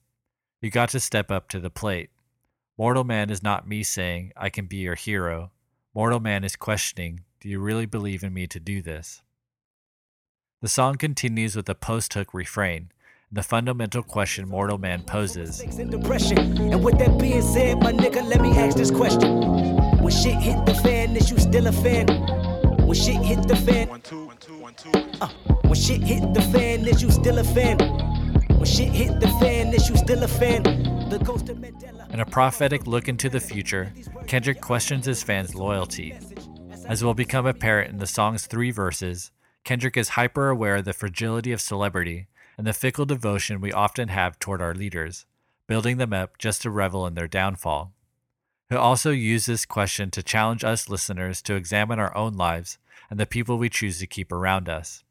You 0.62 0.70
got 0.70 0.90
to 0.90 1.00
step 1.00 1.32
up 1.32 1.48
to 1.50 1.60
the 1.60 1.70
plate. 1.70 2.10
Mortal 2.78 3.04
Man 3.04 3.30
is 3.30 3.44
not 3.44 3.68
me 3.68 3.84
saying, 3.84 4.32
I 4.36 4.50
can 4.50 4.66
be 4.66 4.78
your 4.78 4.96
hero. 4.96 5.52
Mortal 5.94 6.20
Man 6.20 6.44
is 6.44 6.56
questioning, 6.56 7.22
Do 7.42 7.50
you 7.50 7.60
really 7.60 7.86
believe 7.86 8.24
in 8.24 8.34
me 8.34 8.48
to 8.48 8.60
do 8.60 8.82
this? 8.82 9.22
The 10.62 10.70
song 10.70 10.96
continues 10.96 11.56
with 11.56 11.68
a 11.68 11.76
post 11.76 12.14
hook 12.14 12.34
refrain, 12.34 12.92
the 13.30 13.44
fundamental 13.44 14.04
question 14.04 14.48
Mortal 14.48 14.78
Man 14.78 15.04
poses. 15.04 15.60
And 15.60 16.84
with 16.84 16.98
that 17.00 17.18
being 17.20 17.42
said, 17.42 17.84
my 17.84 17.92
nigga, 17.92 18.24
let 18.26 18.40
me 18.40 18.58
ask 18.58 18.78
this 18.78 18.90
question. 18.90 19.42
When 20.00 20.14
shit 20.14 20.36
hit 20.36 20.66
the 20.66 20.74
fan, 20.76 21.16
is 21.18 21.30
you 21.30 21.40
still 21.40 21.68
a 21.68 21.72
fan? 21.74 22.08
When 22.88 22.94
shit 22.96 23.18
hit 23.18 23.48
the 23.48 23.56
fan, 23.58 23.90
one, 23.90 24.02
two, 24.02 24.26
one, 24.26 24.38
two, 24.38 24.58
one, 24.60 24.74
two. 24.76 24.92
Uh, 25.20 25.28
when 25.64 25.76
shit 25.76 26.02
hit 26.02 26.34
the 26.34 26.42
fan, 26.42 26.88
is 26.88 27.02
you 27.02 27.12
still 27.12 27.38
a 27.38 27.44
fan? 27.44 27.78
When 28.58 28.66
shit 28.66 28.90
hit 28.90 29.20
the 29.20 29.28
fan, 29.40 29.74
is 29.74 29.90
you 29.90 29.98
still 29.98 30.24
a 30.24 30.28
fan? 30.28 30.91
In 31.12 32.20
a 32.22 32.26
prophetic 32.26 32.88
look 32.88 33.10
into 33.10 33.30
the 33.30 33.42
future, 33.42 33.92
Kendrick 34.28 34.62
questions 34.62 35.06
his 35.06 35.22
fans' 35.22 35.54
loyalty. 35.54 36.18
As 36.86 37.04
will 37.04 37.14
become 37.14 37.46
apparent 37.46 37.92
in 37.92 37.98
the 37.98 38.08
song's 38.08 38.46
three 38.46 38.72
verses, 38.72 39.32
Kendrick 39.66 39.98
is 39.98 40.10
hyper 40.10 40.48
aware 40.48 40.78
of 40.78 40.86
the 40.86 40.94
fragility 40.94 41.52
of 41.52 41.60
celebrity 41.60 42.28
and 42.58 42.66
the 42.66 42.72
fickle 42.72 43.06
devotion 43.06 43.60
we 43.60 43.74
often 43.74 44.08
have 44.08 44.40
toward 44.40 44.62
our 44.62 44.74
leaders, 44.74 45.26
building 45.68 45.98
them 45.98 46.14
up 46.14 46.38
just 46.38 46.62
to 46.62 46.70
revel 46.70 47.06
in 47.06 47.16
their 47.16 47.28
downfall. 47.28 47.92
He'll 48.70 48.80
also 48.80 49.12
use 49.12 49.48
this 49.48 49.66
question 49.66 50.12
to 50.12 50.24
challenge 50.24 50.64
us 50.64 50.88
listeners 50.88 51.42
to 51.42 51.56
examine 51.56 52.00
our 52.00 52.16
own 52.16 52.36
lives 52.36 52.78
and 53.10 53.20
the 53.20 53.26
people 53.26 53.58
we 53.58 53.68
choose 53.68 54.00
to 54.00 54.08
keep 54.08 54.32
around 54.32 54.70
us. 54.70 55.04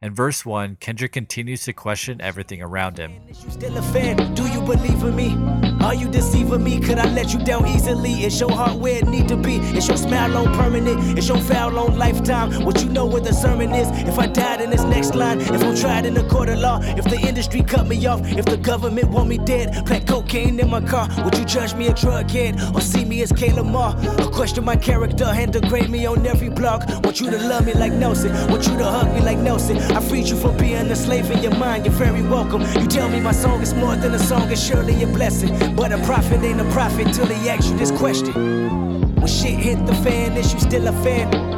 In 0.00 0.14
verse 0.14 0.46
1, 0.46 0.76
Kendrick 0.78 1.10
continues 1.10 1.64
to 1.64 1.72
question 1.72 2.20
everything 2.20 2.62
around 2.62 2.98
him. 2.98 3.14
You 3.26 3.50
still 3.50 3.76
a 3.76 3.82
fan? 3.82 4.32
Do 4.34 4.46
you 4.46 4.60
believe 4.60 5.02
in 5.02 5.16
me? 5.16 5.36
Are 5.84 5.92
you 5.92 6.08
deceiving 6.08 6.62
me? 6.62 6.78
Could 6.78 6.98
I 6.98 7.10
let 7.10 7.34
you 7.34 7.40
down 7.40 7.66
easily? 7.66 8.22
Is 8.22 8.38
your 8.38 8.52
heart 8.52 8.78
where 8.78 8.98
it 8.98 9.08
need 9.08 9.26
to 9.26 9.36
be? 9.36 9.56
Is 9.56 9.88
your 9.88 9.96
smile 9.96 10.36
on 10.36 10.54
permanent? 10.54 11.18
Is 11.18 11.26
your 11.26 11.40
foul 11.40 11.76
on 11.80 11.98
lifetime? 11.98 12.64
What 12.64 12.80
you 12.80 12.90
know 12.90 13.06
where 13.06 13.20
the 13.20 13.32
sermon 13.32 13.72
is? 13.72 13.88
If 14.08 14.20
I 14.20 14.28
died 14.28 14.60
in 14.60 14.70
this 14.70 14.84
next 14.84 15.16
line, 15.16 15.40
if 15.40 15.50
I'm 15.50 15.74
tried 15.74 16.06
in 16.06 16.14
the 16.14 16.22
court 16.28 16.48
of 16.48 16.60
law, 16.60 16.78
if 16.80 17.04
the 17.06 17.18
industry 17.18 17.62
cut 17.62 17.88
me 17.88 18.06
off, 18.06 18.20
if 18.24 18.44
the 18.44 18.56
government 18.56 19.08
want 19.08 19.28
me 19.28 19.38
dead, 19.38 19.84
plant 19.84 20.06
cocaine 20.06 20.60
in 20.60 20.70
my 20.70 20.80
car, 20.80 21.08
would 21.24 21.36
you 21.36 21.44
judge 21.44 21.74
me 21.74 21.88
a 21.88 21.92
drug 21.92 22.30
head 22.30 22.54
or 22.72 22.80
see 22.80 23.04
me 23.04 23.20
as 23.22 23.32
Kayla 23.32 23.66
Moore? 23.66 23.96
Or 24.24 24.30
question 24.30 24.64
my 24.64 24.76
character 24.76 25.24
and 25.24 25.52
degrade 25.52 25.90
me 25.90 26.06
on 26.06 26.24
every 26.24 26.50
blog? 26.50 26.88
Want 27.04 27.20
you 27.20 27.30
to 27.32 27.48
love 27.48 27.66
me 27.66 27.74
like 27.74 27.92
Nelson? 27.92 28.32
Want 28.48 28.64
you 28.68 28.78
to 28.78 28.84
hug 28.84 29.12
me 29.12 29.22
like 29.22 29.38
Nelson? 29.38 29.87
I 29.90 30.00
freed 30.00 30.28
you 30.28 30.36
from 30.36 30.56
being 30.56 30.90
a 30.90 30.96
slave 30.96 31.30
in 31.30 31.42
your 31.42 31.54
mind. 31.56 31.86
You're 31.86 31.94
very 31.94 32.22
welcome. 32.22 32.62
You 32.80 32.86
tell 32.86 33.08
me 33.08 33.20
my 33.20 33.32
song 33.32 33.62
is 33.62 33.74
more 33.74 33.96
than 33.96 34.14
a 34.14 34.18
song, 34.18 34.50
it's 34.50 34.62
surely 34.62 35.02
a 35.02 35.06
blessing. 35.06 35.74
But 35.74 35.92
a 35.92 35.98
prophet 36.04 36.42
ain't 36.42 36.60
a 36.60 36.70
prophet 36.70 37.12
till 37.14 37.26
he 37.26 37.48
asks 37.48 37.70
you 37.70 37.76
this 37.76 37.90
question. 37.90 39.14
When 39.16 39.26
shit 39.26 39.58
hit 39.58 39.84
the 39.86 39.94
fan, 39.94 40.36
is 40.36 40.52
you 40.52 40.60
still 40.60 40.86
a 40.88 40.92
fan? 41.02 41.48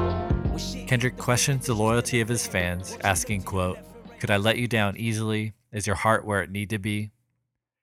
Kendrick 0.87 1.17
questions 1.17 1.67
the 1.67 1.75
loyalty 1.75 2.21
of 2.21 2.29
his 2.29 2.47
fans, 2.47 2.99
asking, 3.05 3.43
quote, 3.43 3.79
Could 4.19 4.31
I 4.31 4.39
let 4.39 4.59
you 4.59 4.67
down 4.67 4.97
easily? 4.97 5.55
Is 5.73 5.87
your 5.87 5.97
heart 5.97 6.25
where 6.25 6.43
it 6.43 6.51
need 6.51 6.71
to 6.71 6.79
be? 6.79 7.11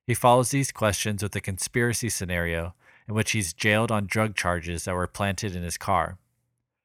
He 0.06 0.14
follows 0.14 0.52
these 0.52 0.72
questions 0.72 1.24
with 1.24 1.36
a 1.36 1.42
conspiracy 1.42 2.10
scenario 2.10 2.74
in 3.08 3.14
which 3.14 3.32
he's 3.32 3.54
jailed 3.54 3.92
on 3.92 4.08
drug 4.08 4.36
charges 4.36 4.86
that 4.86 4.96
were 4.96 5.08
planted 5.08 5.56
in 5.56 5.64
his 5.64 5.78
car. 5.78 6.18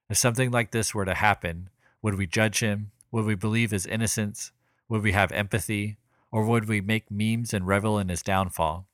If 0.09 0.17
something 0.17 0.51
like 0.51 0.71
this 0.71 0.95
were 0.95 1.05
to 1.05 1.15
happen, 1.15 1.71
would 2.03 2.15
we 2.15 2.27
judge 2.27 2.61
him? 2.61 2.91
Would 3.13 3.27
we 3.27 3.35
believe 3.35 3.71
his 3.71 3.87
innocence? 3.87 4.53
Would 4.89 5.03
we 5.03 5.13
have 5.13 5.31
empathy? 5.33 5.99
Or 6.33 6.45
would 6.47 6.67
we 6.67 6.81
make 6.81 7.11
memes 7.11 7.53
and 7.53 7.67
revel 7.67 7.99
in 7.99 8.09
his 8.09 8.23
downfall? 8.23 8.89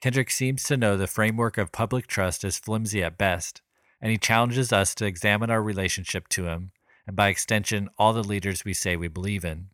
Kendrick 0.00 0.30
seems 0.30 0.62
to 0.64 0.76
know 0.76 0.96
the 0.96 1.06
framework 1.06 1.58
of 1.58 1.70
public 1.70 2.06
trust 2.06 2.44
is 2.44 2.58
flimsy 2.58 3.02
at 3.02 3.18
best, 3.18 3.60
and 4.00 4.10
he 4.10 4.18
challenges 4.18 4.72
us 4.72 4.94
to 4.94 5.06
examine 5.06 5.50
our 5.50 5.62
relationship 5.62 6.28
to 6.28 6.46
him, 6.46 6.72
and 7.06 7.14
by 7.14 7.28
extension, 7.28 7.88
all 7.98 8.12
the 8.12 8.22
leaders 8.22 8.64
we 8.64 8.72
say 8.72 8.96
we 8.96 9.08
believe 9.08 9.44
in. 9.44 9.68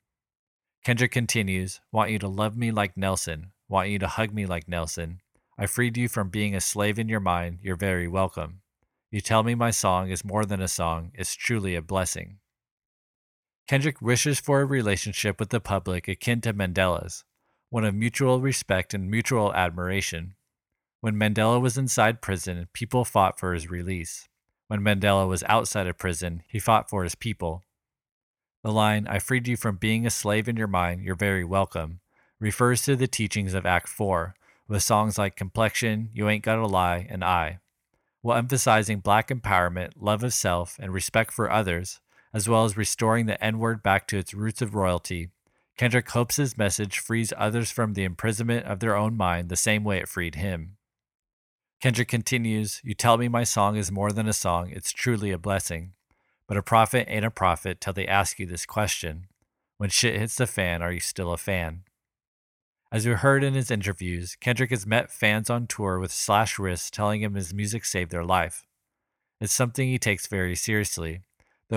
Kendrick 0.85 1.13
continues, 1.13 1.81
Want 1.93 2.11
you 2.11 2.19
to 2.19 2.29
love 2.29 2.57
me 2.57 2.71
like 2.73 2.97
Nelson, 2.97 3.53
want 3.69 3.89
you 3.89 3.99
to 4.01 4.09
hug 4.09 4.33
me 4.33 4.47
like 4.47 4.69
Nelson. 4.69 5.21
I 5.57 5.67
freed 5.67 5.97
you 5.97 6.09
from 6.09 6.29
being 6.29 6.55
a 6.55 6.61
slave 6.61 6.99
in 6.99 7.09
your 7.09 7.21
mind, 7.21 7.59
you're 7.63 7.77
very 7.77 8.09
welcome. 8.09 8.61
You 9.11 9.21
tell 9.21 9.43
me 9.43 9.55
my 9.55 9.71
song 9.71 10.11
is 10.11 10.25
more 10.25 10.45
than 10.45 10.61
a 10.61 10.69
song, 10.69 11.13
it's 11.15 11.35
truly 11.35 11.75
a 11.75 11.83
blessing. 11.83 12.39
Kendrick 13.73 14.03
wishes 14.03 14.39
for 14.39 14.61
a 14.61 14.67
relationship 14.67 15.41
with 15.41 15.49
the 15.49 15.59
public 15.59 16.07
akin 16.07 16.43
to 16.43 16.53
Mandela's, 16.53 17.25
one 17.71 17.87
of 17.87 17.95
mutual 17.95 18.39
respect 18.39 18.93
and 18.93 19.11
mutual 19.11 19.51
admiration. 19.55 20.35
When 21.01 21.15
Mandela 21.15 21.59
was 21.59 21.79
inside 21.79 22.21
prison, 22.21 22.69
people 22.75 23.07
fought 23.07 23.41
for 23.41 23.55
his 23.55 23.71
release. 23.71 24.29
When 24.69 24.83
Mandela 24.83 25.27
was 25.27 25.43
outside 25.45 25.87
of 25.87 25.97
prison, 25.97 26.43
he 26.47 26.59
fought 26.59 26.91
for 26.91 27.03
his 27.03 27.15
people. 27.15 27.63
The 28.63 28.73
line, 28.73 29.07
I 29.09 29.19
freed 29.19 29.49
you 29.49 29.57
from 29.57 29.77
being 29.77 30.05
a 30.05 30.11
slave 30.11 30.49
in 30.49 30.59
your 30.59 30.67
mind, 30.67 31.03
you're 31.03 31.15
very 31.15 31.43
welcome, 31.43 32.01
refers 32.39 32.83
to 32.83 32.95
the 32.95 33.09
teachings 33.09 33.55
of 33.55 33.65
Act 33.65 33.89
4, 33.89 34.35
with 34.69 34.83
songs 34.83 35.17
like 35.17 35.35
Complexion, 35.35 36.11
You 36.13 36.29
Ain't 36.29 36.45
Gotta 36.45 36.67
Lie, 36.67 37.07
and 37.09 37.25
I. 37.25 37.61
While 38.21 38.37
emphasizing 38.37 39.01
black 39.01 39.29
empowerment, 39.29 39.93
love 39.97 40.23
of 40.23 40.35
self, 40.35 40.79
and 40.79 40.93
respect 40.93 41.33
for 41.33 41.51
others, 41.51 42.02
as 42.35 42.49
well 42.49 42.65
as 42.65 42.77
restoring 42.77 43.27
the 43.27 43.43
N 43.43 43.59
word 43.59 43.83
back 43.83 44.07
to 44.09 44.19
its 44.19 44.35
roots 44.35 44.63
of 44.63 44.75
royalty. 44.75 45.31
Kendrick 45.77 46.11
hopes 46.11 46.37
his 46.37 46.59
message 46.59 46.99
frees 46.99 47.33
others 47.37 47.71
from 47.71 47.95
the 47.95 48.05
imprisonment 48.05 48.67
of 48.67 48.81
their 48.81 48.97
own 48.97 49.17
mind 49.17 49.49
the 49.49 49.57
same 49.57 49.85
way 49.85 49.99
it 49.99 50.09
freed 50.09 50.37
him. 50.37 50.77
Kendrick 51.81 52.09
continues, 52.09 52.81
You 52.85 52.95
tell 52.95 53.19
me 53.19 53.29
my 53.29 53.43
song 53.43 53.77
is 53.77 53.91
more 53.91 54.13
than 54.13 54.29
a 54.29 54.33
song, 54.33 54.71
it's 54.71 54.93
truly 54.93 55.33
a 55.33 55.39
blessing. 55.39 55.95
But 56.47 56.57
a 56.57 56.63
prophet 56.63 57.07
ain't 57.09 57.25
a 57.25 57.31
prophet 57.31 57.81
till 57.81 57.93
they 57.93 58.07
ask 58.07 58.39
you 58.39 58.47
this 58.47 58.67
question 58.67 59.27
When 59.79 59.91
shit 59.91 60.19
hits 60.19 60.37
the 60.37 60.47
fan, 60.47 60.83
are 60.83 60.93
you 60.93 61.01
still 61.01 61.33
a 61.33 61.37
fan? 61.37 61.83
As 62.93 63.07
we 63.07 63.15
heard 63.15 63.43
in 63.43 63.55
his 63.55 63.71
interviews, 63.71 64.37
Kendrick 64.37 64.71
has 64.71 64.87
met 64.87 65.11
fans 65.11 65.49
on 65.49 65.67
tour 65.67 65.99
with 65.99 66.13
slash 66.13 66.59
wrists 66.59 66.91
telling 66.91 67.23
him 67.23 67.35
his 67.35 67.55
music 67.55 67.87
saved 67.87 68.11
their 68.11 68.25
life. 68.25 68.67
It's 69.41 69.53
something 69.53 69.89
he 69.89 69.99
takes 69.99 70.27
very 70.27 70.55
seriously, 70.55 71.23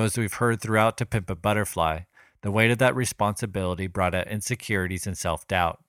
as 0.03 0.17
we've 0.17 0.33
heard 0.33 0.61
throughout 0.61 0.97
To 0.97 1.05
Pimp 1.05 1.29
a 1.29 1.35
Butterfly, 1.35 2.01
the 2.41 2.51
weight 2.51 2.71
of 2.71 2.77
that 2.79 2.95
responsibility 2.95 3.87
brought 3.87 4.13
out 4.13 4.27
insecurities 4.27 5.07
and 5.07 5.17
self 5.17 5.47
doubt. 5.47 5.83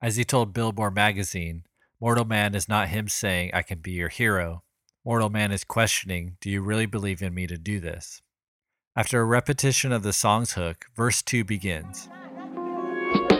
As 0.00 0.16
he 0.16 0.24
told 0.24 0.52
Billboard 0.52 0.94
magazine, 0.94 1.64
Mortal 2.00 2.24
Man 2.24 2.54
is 2.54 2.68
not 2.68 2.88
him 2.88 3.08
saying, 3.08 3.52
I 3.54 3.62
can 3.62 3.78
be 3.78 3.92
your 3.92 4.08
hero. 4.08 4.64
Mortal 5.04 5.30
Man 5.30 5.52
is 5.52 5.64
questioning, 5.64 6.36
Do 6.40 6.50
you 6.50 6.62
really 6.62 6.86
believe 6.86 7.22
in 7.22 7.34
me 7.34 7.46
to 7.46 7.56
do 7.56 7.80
this? 7.80 8.22
After 8.94 9.20
a 9.20 9.24
repetition 9.24 9.92
of 9.92 10.02
the 10.02 10.12
song's 10.12 10.52
hook, 10.52 10.86
verse 10.94 11.22
2 11.22 11.44
begins. 11.44 12.08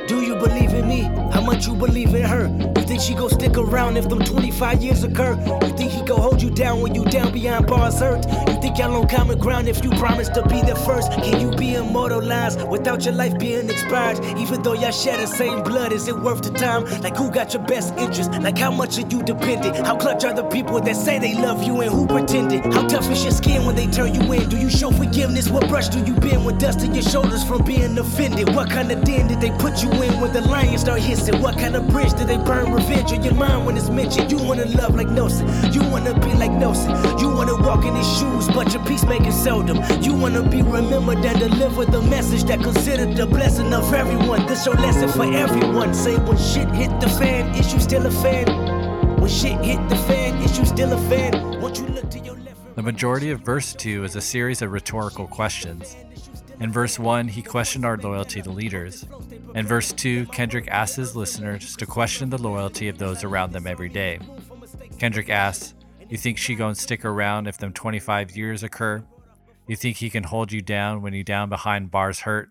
Do 0.08 0.20
you 0.20 0.34
believe 0.34 0.74
in 0.74 0.88
me? 0.88 1.02
How 1.32 1.40
much 1.40 1.66
you 1.66 1.74
believe 1.74 2.14
in 2.14 2.22
her? 2.22 2.48
You 2.76 2.82
think 2.82 3.00
she 3.00 3.14
gon' 3.14 3.30
stick 3.30 3.56
around 3.56 3.96
if 3.96 4.08
them 4.08 4.18
25 4.18 4.82
years 4.82 5.04
occur? 5.04 5.34
You 5.62 5.76
think 5.76 5.92
he 5.92 6.02
gon' 6.02 6.20
hold 6.20 6.42
you 6.42 6.50
down 6.50 6.80
when 6.80 6.94
you 6.94 7.04
down 7.04 7.32
beyond 7.32 7.68
bars 7.68 8.00
hurt? 8.00 8.26
You 8.48 8.60
think 8.60 8.78
y'all 8.78 8.96
on 8.96 9.06
common 9.06 9.38
ground 9.38 9.68
if 9.68 9.84
you 9.84 9.90
promise 9.90 10.28
to 10.30 10.42
be 10.48 10.60
there 10.62 10.74
first? 10.74 11.12
Can 11.12 11.40
you 11.40 11.56
be 11.56 11.74
immortalized 11.74 12.66
without 12.68 13.04
your 13.04 13.14
life 13.14 13.38
being 13.38 13.70
expired? 13.70 14.18
Even 14.38 14.62
though 14.62 14.72
y'all 14.72 14.90
share 14.90 15.16
the 15.16 15.26
same 15.26 15.62
blood, 15.62 15.92
is 15.92 16.08
it 16.08 16.16
worth 16.16 16.42
the 16.42 16.50
time? 16.50 16.84
Like 17.00 17.16
who 17.16 17.30
got 17.30 17.54
your 17.54 17.62
best 17.62 17.94
interest? 17.96 18.32
Like 18.40 18.58
how 18.58 18.72
much 18.72 18.98
are 18.98 19.06
you 19.06 19.22
dependent? 19.22 19.76
How 19.86 19.96
clutch 19.96 20.24
are 20.24 20.34
the 20.34 20.44
people 20.44 20.80
that 20.80 20.96
say 20.96 21.20
they 21.20 21.34
love 21.34 21.62
you 21.62 21.80
and 21.80 21.90
who 21.90 22.06
pretended? 22.08 22.64
How 22.74 22.88
tough 22.88 23.08
is 23.10 23.22
your 23.22 23.32
skin 23.32 23.64
when 23.64 23.76
they 23.76 23.86
turn 23.86 24.14
you 24.14 24.32
in? 24.32 24.48
Do 24.48 24.58
you 24.58 24.68
show 24.68 24.90
forgiveness? 24.90 25.48
What 25.48 25.68
brush 25.68 25.88
do 25.88 26.00
you 26.00 26.14
bend 26.16 26.44
with 26.44 26.58
dust 26.58 26.82
in 26.82 26.92
your 26.92 27.04
shoulders 27.04 27.44
from 27.44 27.62
being 27.64 27.96
offended? 27.96 28.54
What 28.54 28.68
kind 28.68 28.90
of 28.90 29.04
den 29.04 29.28
did 29.28 29.40
they 29.40 29.50
put 29.50 29.82
you 29.82 29.91
in 30.00 30.20
when 30.20 30.32
the 30.32 30.40
lions 30.42 30.82
start 30.82 31.00
hissing? 31.00 31.40
What 31.40 31.58
kind 31.58 31.74
of 31.76 31.88
bridge 31.88 32.12
did 32.14 32.28
they 32.28 32.36
burn 32.36 32.72
revenge 32.72 33.12
on 33.12 33.22
your 33.22 33.34
mind 33.34 33.66
when 33.66 33.76
it's 33.76 33.90
mentioned? 33.90 34.30
You 34.30 34.38
wanna 34.38 34.66
love 34.66 34.94
like 34.94 35.08
Nelson, 35.08 35.46
you 35.72 35.82
wanna 35.82 36.14
be 36.20 36.32
like 36.34 36.52
Nelson, 36.52 36.90
you 37.18 37.28
wanna 37.28 37.56
walk 37.56 37.84
in 37.84 37.94
his 37.94 38.06
shoes, 38.18 38.46
but 38.48 38.72
your 38.72 38.84
peacemaking 38.84 39.32
seldom. 39.32 39.78
You 40.02 40.14
wanna 40.14 40.42
be 40.48 40.62
remembered 40.62 41.24
and 41.24 41.38
deliver 41.38 41.84
the 41.84 42.02
message 42.02 42.44
that 42.44 42.60
considered 42.62 43.16
the 43.16 43.26
blessing 43.26 43.72
of 43.72 43.92
everyone. 43.92 44.46
This 44.46 44.64
your 44.66 44.76
lesson 44.76 45.08
for 45.08 45.24
everyone. 45.24 45.94
Say 45.94 46.16
when 46.16 46.36
shit 46.36 46.68
hit 46.70 47.00
the 47.00 47.08
fan, 47.08 47.54
is 47.56 47.72
you 47.72 47.80
still 47.80 48.06
a 48.06 48.10
fan? 48.10 48.46
When 49.20 49.30
shit 49.30 49.58
hit 49.64 49.88
the 49.88 49.96
fan, 49.96 50.40
is 50.42 50.58
you 50.58 50.64
still 50.64 50.92
a 50.92 50.98
fan? 51.08 51.52
The 52.74 52.82
majority 52.82 53.30
of 53.30 53.40
verse 53.40 53.74
2 53.74 54.02
is 54.02 54.16
a 54.16 54.20
series 54.20 54.62
of 54.62 54.72
rhetorical 54.72 55.26
questions. 55.26 55.94
In 56.62 56.70
verse 56.70 56.96
1, 56.96 57.26
he 57.26 57.42
questioned 57.42 57.84
our 57.84 57.96
loyalty 57.96 58.40
to 58.40 58.48
leaders. 58.48 59.04
In 59.56 59.66
verse 59.66 59.92
2, 59.92 60.26
Kendrick 60.26 60.68
asks 60.68 60.94
his 60.94 61.16
listeners 61.16 61.74
to 61.74 61.86
question 61.86 62.30
the 62.30 62.40
loyalty 62.40 62.86
of 62.86 62.98
those 62.98 63.24
around 63.24 63.50
them 63.50 63.66
every 63.66 63.88
day. 63.88 64.20
Kendrick 65.00 65.28
asks, 65.28 65.74
You 66.08 66.16
think 66.16 66.38
she 66.38 66.54
gon' 66.54 66.76
stick 66.76 67.04
around 67.04 67.48
if 67.48 67.58
them 67.58 67.72
25 67.72 68.36
years 68.36 68.62
occur? 68.62 69.04
You 69.66 69.74
think 69.74 69.96
he 69.96 70.08
can 70.08 70.22
hold 70.22 70.52
you 70.52 70.62
down 70.62 71.02
when 71.02 71.14
you 71.14 71.24
down 71.24 71.48
behind 71.48 71.90
bars 71.90 72.20
hurt? 72.20 72.50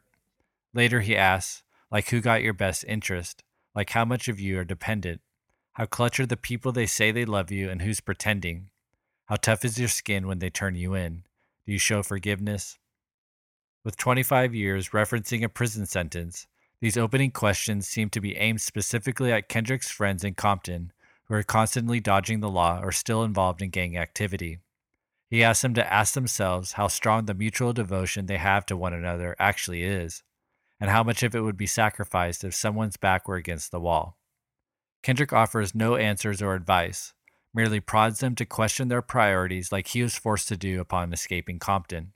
Later 0.74 1.00
he 1.00 1.16
asks, 1.16 1.64
like 1.90 2.10
who 2.10 2.20
got 2.20 2.44
your 2.44 2.54
best 2.54 2.84
interest? 2.90 3.44
Like 3.74 3.92
how 3.92 4.04
much 4.04 4.28
of 4.28 4.42
you 4.42 4.60
are 4.60 4.66
dependent? 4.66 5.22
How 5.74 5.86
clutch 5.86 6.20
are 6.20 6.26
the 6.26 6.36
people 6.36 6.74
they 6.74 6.86
say 6.86 7.12
they 7.12 7.24
love 7.24 7.50
you 7.50 7.70
and 7.70 7.82
who's 7.82 8.02
pretending? 8.02 8.72
How 9.28 9.38
tough 9.38 9.64
is 9.64 9.80
your 9.80 9.88
skin 9.88 10.28
when 10.28 10.40
they 10.40 10.50
turn 10.50 10.76
you 10.76 10.96
in? 10.96 11.24
Do 11.66 11.72
you 11.72 11.80
show 11.80 12.04
forgiveness? 12.04 12.78
With 13.84 13.98
25 13.98 14.54
years 14.54 14.90
referencing 14.90 15.44
a 15.44 15.50
prison 15.50 15.88
sentence, 15.88 16.46
these 16.82 16.98
opening 16.98 17.32
questions 17.32 17.88
seem 17.88 18.10
to 18.12 18.22
be 18.22 18.38
aimed 18.38 18.62
specifically 18.62 19.32
at 19.32 19.50
Kendrick's 19.50 19.90
friends 19.90 20.24
in 20.24 20.36
Compton 20.36 20.92
who 21.26 21.34
are 21.34 21.44
constantly 21.44 22.00
dodging 22.00 22.42
the 22.42 22.50
law 22.50 22.80
or 22.84 22.92
still 22.92 23.24
involved 23.24 23.62
in 23.62 23.70
gang 23.70 23.98
activity. 23.98 24.60
He 25.30 25.44
asks 25.44 25.62
them 25.62 25.74
to 25.76 25.94
ask 25.94 26.14
themselves 26.14 26.74
how 26.74 26.90
strong 26.90 27.26
the 27.26 27.34
mutual 27.34 27.72
devotion 27.74 28.26
they 28.26 28.38
have 28.38 28.66
to 28.68 28.76
one 28.76 28.94
another 28.94 29.36
actually 29.40 29.82
is, 29.84 30.24
and 30.80 30.90
how 30.90 31.04
much 31.04 31.24
of 31.24 31.34
it 31.34 31.40
would 31.40 31.58
be 31.58 31.66
sacrificed 31.66 32.44
if 32.44 32.54
someone's 32.54 32.98
back 32.98 33.28
were 33.28 33.38
against 33.38 33.72
the 33.72 33.80
wall. 33.80 34.18
Kendrick 35.02 35.32
offers 35.32 35.74
no 35.74 35.96
answers 35.96 36.42
or 36.42 36.54
advice, 36.54 37.14
merely 37.54 37.80
prods 37.80 38.20
them 38.20 38.36
to 38.36 38.46
question 38.46 38.90
their 38.90 39.02
priorities 39.02 39.72
like 39.72 39.88
he 39.88 40.04
was 40.04 40.18
forced 40.18 40.50
to 40.50 40.58
do 40.58 40.82
upon 40.82 41.14
escaping 41.14 41.60
Compton. 41.60 42.12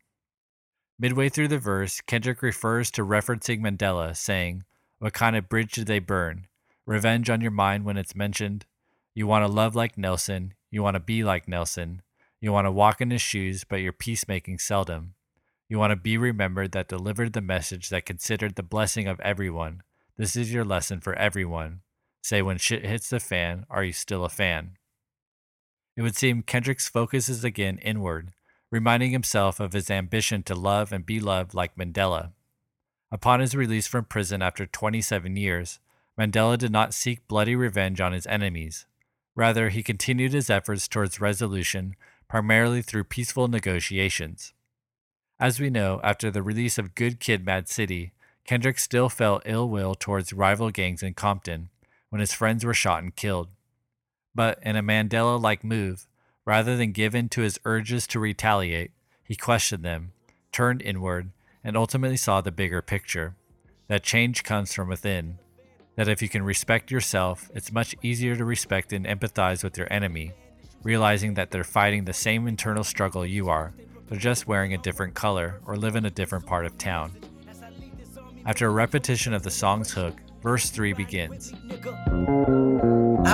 Midway 0.98 1.28
through 1.28 1.50
the 1.50 1.60
verse, 1.60 2.00
Kendrick 2.02 2.42
refers 2.42 2.90
to 2.92 3.06
referencing 3.06 3.60
Mandela, 3.60 4.16
saying, 4.16 4.64
What 5.00 5.14
kind 5.14 5.36
of 5.36 5.50
bridge 5.50 5.74
did 5.74 5.88
they 5.88 6.00
burn? 6.00 6.48
Revenge 6.86 7.30
on 7.30 7.42
your 7.42 7.52
mind 7.52 7.84
when 7.84 7.98
it's 7.98 8.16
mentioned? 8.16 8.66
You 9.14 9.28
want 9.28 9.46
to 9.46 9.52
love 9.52 9.76
like 9.76 9.98
Nelson. 9.98 10.54
You 10.72 10.84
want 10.84 10.96
to 10.96 11.02
be 11.02 11.24
like 11.24 11.48
Nelson. 11.50 12.02
You 12.40 12.54
want 12.54 12.66
to 12.66 12.72
walk 12.72 13.02
in 13.02 13.12
his 13.12 13.22
shoes, 13.22 13.66
but 13.66 13.78
you're 13.78 13.92
peacemaking 13.92 14.60
seldom. 14.60 15.16
You 15.68 15.80
want 15.80 15.92
to 15.92 15.98
be 15.98 16.18
remembered 16.18 16.72
that 16.72 16.88
delivered 16.88 17.34
the 17.34 17.42
message 17.42 17.90
that 17.90 18.06
considered 18.06 18.56
the 18.56 18.64
blessing 18.64 19.08
of 19.08 19.20
everyone. 19.20 19.82
This 20.16 20.36
is 20.36 20.54
your 20.54 20.64
lesson 20.64 21.02
for 21.02 21.14
everyone. 21.16 21.82
Say, 22.22 22.42
when 22.42 22.58
shit 22.58 22.86
hits 22.86 23.10
the 23.10 23.20
fan, 23.20 23.66
are 23.70 23.84
you 23.84 23.92
still 23.92 24.24
a 24.24 24.30
fan? 24.30 24.78
It 25.98 26.04
would 26.04 26.16
seem 26.16 26.42
Kendrick's 26.42 26.88
focus 26.88 27.28
is 27.28 27.44
again 27.44 27.80
inward, 27.80 28.32
reminding 28.76 29.12
himself 29.12 29.62
of 29.62 29.72
his 29.72 29.90
ambition 29.90 30.44
to 30.44 30.54
love 30.54 30.92
and 30.92 31.06
be 31.06 31.18
loved 31.18 31.54
like 31.54 31.78
Mandela. 31.78 32.34
Upon 33.10 33.40
his 33.40 33.56
release 33.56 33.88
from 33.88 34.04
prison 34.04 34.42
after 34.42 34.66
27 34.66 35.38
years, 35.38 35.80
Mandela 36.20 36.58
did 36.58 36.74
not 36.74 36.94
seek 36.94 37.26
bloody 37.30 37.56
revenge 37.56 38.02
on 38.02 38.12
his 38.12 38.28
enemies. 38.28 38.86
Rather, 39.34 39.70
he 39.70 39.82
continued 39.82 40.34
his 40.34 40.50
efforts 40.50 40.90
towards 40.90 41.22
resolution 41.22 41.96
primarily 42.28 42.82
through 42.82 43.06
peaceful 43.06 43.48
negotiations. 43.48 44.52
As 45.40 45.58
we 45.58 45.70
know, 45.70 46.02
after 46.04 46.30
the 46.30 46.44
release 46.44 46.78
of 46.78 46.96
Good 46.96 47.22
Kid 47.22 47.46
Mad 47.46 47.70
City, 47.70 48.12
Kendrick 48.44 48.78
still 48.78 49.08
felt 49.08 49.44
ill 49.46 49.70
will 49.70 49.96
towards 49.96 50.34
rival 50.34 50.70
gangs 50.70 51.02
in 51.02 51.14
Compton 51.14 51.70
when 52.10 52.20
his 52.20 52.34
friends 52.34 52.66
were 52.66 52.74
shot 52.74 53.02
and 53.02 53.16
killed. 53.16 53.48
But 54.34 54.60
in 54.62 54.76
a 54.76 54.84
Mandela 54.84 55.42
like 55.42 55.64
move, 55.64 56.08
Rather 56.46 56.78
than 56.78 56.92
give 56.92 57.16
in 57.16 57.28
to 57.30 57.42
his 57.42 57.60
urges 57.66 58.06
to 58.08 58.20
retaliate, 58.20 58.92
he 59.24 59.36
questioned 59.36 59.84
them, 59.84 60.12
turned 60.52 60.82
inward, 60.82 61.32
and 61.64 61.76
ultimately 61.76 62.18
saw 62.18 62.40
the 62.40 62.52
bigger 62.52 62.82
picture 62.82 63.36
that 63.88 64.04
change 64.04 64.44
comes 64.44 64.74
from 64.74 64.88
within. 64.88 65.40
That 65.96 66.08
if 66.08 66.22
you 66.22 66.30
can 66.30 66.44
respect 66.44 66.92
yourself, 66.92 67.50
it's 67.56 67.72
much 67.72 67.96
easier 68.04 68.36
to 68.36 68.46
respect 68.46 68.94
and 68.94 69.06
empathize 69.06 69.64
with 69.64 69.78
your 69.78 69.92
enemy, 69.92 70.34
realizing 70.84 71.34
that 71.34 71.52
they're 71.52 71.64
fighting 71.64 72.06
the 72.06 72.14
same 72.14 72.48
internal 72.48 72.84
struggle 72.84 73.26
you 73.26 73.50
are, 73.50 73.74
they're 74.08 74.20
just 74.20 74.48
wearing 74.48 74.74
a 74.74 74.78
different 74.78 75.16
color 75.16 75.62
or 75.66 75.78
live 75.78 75.96
in 75.96 76.06
a 76.06 76.12
different 76.12 76.46
part 76.46 76.66
of 76.66 76.78
town. 76.78 77.12
After 78.46 78.68
a 78.68 78.72
repetition 78.72 79.34
of 79.34 79.42
the 79.42 79.50
song's 79.50 79.92
hook, 79.92 80.20
verse 80.44 80.70
3 80.70 80.94
begins. 80.94 81.54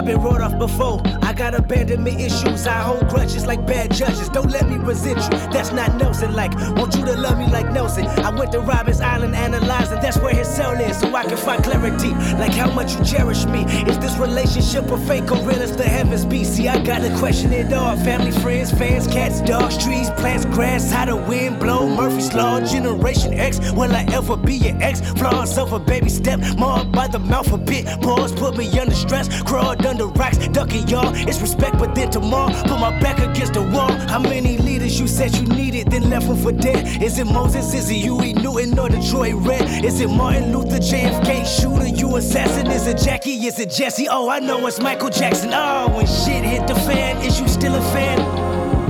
I've 0.01 0.07
been 0.07 0.19
wrote 0.19 0.41
off 0.41 0.57
before. 0.57 0.99
I 1.21 1.31
got 1.31 1.53
abandonment 1.53 2.19
issues. 2.19 2.65
I 2.65 2.79
hold 2.81 3.07
grudges 3.07 3.45
like 3.45 3.67
bad 3.67 3.93
judges. 3.93 4.29
Don't 4.29 4.49
let 4.49 4.67
me 4.67 4.77
resent 4.77 5.19
you. 5.19 5.37
That's 5.53 5.71
not 5.71 5.95
Nelson 5.95 6.33
like. 6.33 6.55
Want 6.75 6.95
you 6.95 7.05
to 7.05 7.15
love 7.15 7.37
me 7.37 7.45
like 7.51 7.71
Nelson. 7.71 8.07
I 8.07 8.31
went 8.31 8.51
to 8.53 8.61
Robben 8.61 8.99
Island 8.99 9.35
analyzing. 9.35 9.99
That's 10.01 10.17
where 10.17 10.33
his 10.33 10.47
cell 10.47 10.71
is, 10.71 10.99
so 10.99 11.15
I 11.15 11.25
can 11.25 11.37
find 11.37 11.63
clarity. 11.63 12.15
Like 12.39 12.53
how 12.53 12.71
much 12.71 12.95
you 12.95 13.05
cherish 13.05 13.45
me. 13.45 13.63
Is 13.85 13.99
this 13.99 14.17
relationship 14.17 14.89
a 14.89 14.97
fake 15.05 15.31
or 15.31 15.37
real 15.45 15.61
as 15.61 15.77
the 15.77 15.83
heavens 15.83 16.25
be? 16.25 16.45
See, 16.45 16.67
I 16.67 16.83
gotta 16.83 17.15
question 17.19 17.53
it 17.53 17.71
all. 17.71 17.95
Family, 17.97 18.31
friends, 18.31 18.71
fans, 18.71 19.05
cats, 19.05 19.39
dogs, 19.41 19.77
trees, 19.77 20.09
plants, 20.17 20.45
grass. 20.45 20.91
How 20.91 21.05
the 21.05 21.15
wind 21.15 21.59
blow. 21.59 21.87
Murphy's 21.87 22.33
Law, 22.33 22.59
Generation 22.59 23.35
X. 23.35 23.71
Will 23.73 23.93
I 23.93 24.07
ever 24.11 24.35
be 24.35 24.55
your 24.55 24.81
ex? 24.81 24.99
Flaws 25.11 25.59
of 25.59 25.73
a 25.73 25.79
baby 25.79 26.09
step. 26.09 26.39
Marred 26.57 26.91
by 26.91 27.07
the 27.07 27.19
mouth 27.19 27.53
a 27.53 27.57
bit. 27.59 27.85
Pause, 28.01 28.31
put 28.31 28.57
me 28.57 28.67
under 28.79 28.95
stress. 28.95 29.43
Crawled 29.43 29.90
under 29.91 30.07
rocks, 30.07 30.37
ducking 30.47 30.87
y'all. 30.87 31.13
It's 31.27 31.41
respect, 31.41 31.77
but 31.77 31.93
then 31.93 32.09
tomorrow, 32.09 32.53
put 32.63 32.79
my 32.79 32.97
back 33.01 33.19
against 33.19 33.53
the 33.53 33.61
wall. 33.61 33.91
How 34.07 34.19
many 34.19 34.57
leaders 34.57 34.97
you 34.99 35.07
said 35.07 35.35
you 35.35 35.43
needed, 35.43 35.91
then 35.91 36.09
left 36.09 36.27
them 36.27 36.37
for 36.37 36.53
dead? 36.53 37.03
Is 37.03 37.19
it 37.19 37.25
Moses? 37.25 37.73
Is 37.73 37.89
it 37.89 37.95
Huey 37.95 38.33
Newton 38.33 38.79
or 38.79 38.87
Detroit 38.87 39.35
Red? 39.35 39.83
Is 39.83 39.99
it 39.99 40.07
Martin 40.07 40.53
Luther, 40.53 40.77
JFK 40.77 41.45
shooter, 41.45 41.87
you 41.87 42.15
assassin? 42.15 42.67
Is 42.67 42.87
it 42.87 42.97
Jackie? 42.99 43.45
Is 43.45 43.59
it 43.59 43.69
Jesse? 43.69 44.07
Oh, 44.09 44.29
I 44.29 44.39
know 44.39 44.65
it's 44.65 44.79
Michael 44.79 45.09
Jackson. 45.09 45.51
Oh, 45.53 45.89
when 45.93 46.07
shit 46.07 46.43
hit 46.45 46.67
the 46.67 46.75
fan, 46.75 47.17
is 47.25 47.39
you 47.39 47.47
still 47.49 47.75
a 47.75 47.81
fan? 47.91 48.17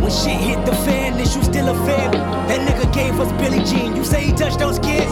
When 0.02 0.12
shit 0.12 0.40
hit 0.40 0.64
the 0.68 0.76
fan, 0.86 1.20
is 1.20 1.36
you 1.36 1.44
still 1.44 1.68
a 1.68 1.76
fan? 1.86 2.12
That 2.48 2.60
nigga 2.68 2.94
gave 2.94 3.20
us 3.20 3.32
Billie 3.42 3.64
Jean. 3.66 3.96
You 3.96 4.06
say 4.06 4.22
he 4.26 4.34
touched 4.34 4.60
those 4.60 4.78
kids? 4.78 5.12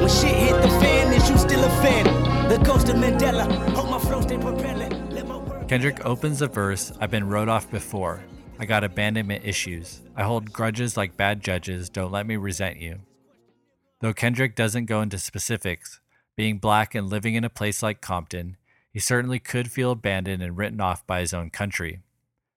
When 0.00 0.08
shit 0.08 0.34
hit 0.34 0.60
the 0.62 0.70
fan, 0.80 1.12
is 1.12 1.30
you 1.30 1.38
still 1.38 1.62
a 1.62 1.70
fan? 1.82 2.04
The 2.48 2.58
ghost 2.58 2.88
of 2.88 2.96
Mandela. 2.96 3.46
Kendrick 5.72 6.04
opens 6.04 6.40
the 6.40 6.48
verse 6.48 6.92
I've 7.00 7.10
been 7.10 7.30
wrote 7.30 7.48
off 7.48 7.70
before. 7.70 8.22
I 8.58 8.66
got 8.66 8.84
abandonment 8.84 9.46
issues. 9.46 10.02
I 10.14 10.22
hold 10.22 10.52
grudges 10.52 10.98
like 10.98 11.16
bad 11.16 11.42
judges. 11.42 11.88
Don't 11.88 12.12
let 12.12 12.26
me 12.26 12.36
resent 12.36 12.76
you. 12.76 12.98
Though 14.02 14.12
Kendrick 14.12 14.54
doesn't 14.54 14.84
go 14.84 15.00
into 15.00 15.16
specifics, 15.16 15.98
being 16.36 16.58
black 16.58 16.94
and 16.94 17.08
living 17.08 17.36
in 17.36 17.44
a 17.44 17.48
place 17.48 17.82
like 17.82 18.02
Compton, 18.02 18.58
he 18.90 19.00
certainly 19.00 19.38
could 19.38 19.70
feel 19.70 19.92
abandoned 19.92 20.42
and 20.42 20.58
written 20.58 20.78
off 20.78 21.06
by 21.06 21.20
his 21.20 21.32
own 21.32 21.48
country. 21.48 22.00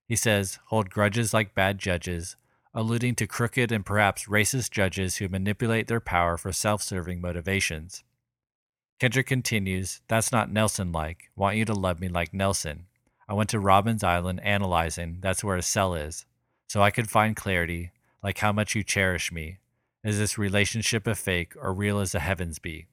He 0.09 0.17
says, 0.17 0.59
hold 0.65 0.89
grudges 0.89 1.33
like 1.33 1.55
bad 1.55 1.79
judges, 1.79 2.35
alluding 2.73 3.15
to 3.15 3.27
crooked 3.27 3.71
and 3.71 3.85
perhaps 3.85 4.25
racist 4.25 4.71
judges 4.71 5.15
who 5.15 5.29
manipulate 5.29 5.87
their 5.87 6.01
power 6.01 6.35
for 6.35 6.51
self 6.51 6.83
serving 6.83 7.21
motivations. 7.21 8.03
Kendrick 8.99 9.27
continues, 9.27 10.01
That's 10.09 10.33
not 10.33 10.51
Nelson 10.51 10.91
like. 10.91 11.29
Want 11.33 11.55
you 11.55 11.63
to 11.63 11.73
love 11.73 12.01
me 12.01 12.09
like 12.09 12.33
Nelson. 12.33 12.87
I 13.27 13.33
went 13.33 13.49
to 13.51 13.59
Robben's 13.59 14.03
Island 14.03 14.39
analyzing, 14.43 15.17
that's 15.21 15.43
where 15.43 15.55
a 15.55 15.61
cell 15.61 15.95
is. 15.95 16.25
So 16.67 16.81
I 16.81 16.91
could 16.91 17.09
find 17.09 17.35
clarity, 17.35 17.91
like 18.23 18.39
how 18.39 18.51
much 18.51 18.75
you 18.75 18.83
cherish 18.83 19.31
me. 19.31 19.57
Is 20.03 20.19
this 20.19 20.37
relationship 20.37 21.07
a 21.07 21.15
fake 21.15 21.53
or 21.59 21.73
real 21.73 21.99
as 21.99 22.11
the 22.11 22.19
heavens 22.19 22.59
be? 22.59 22.85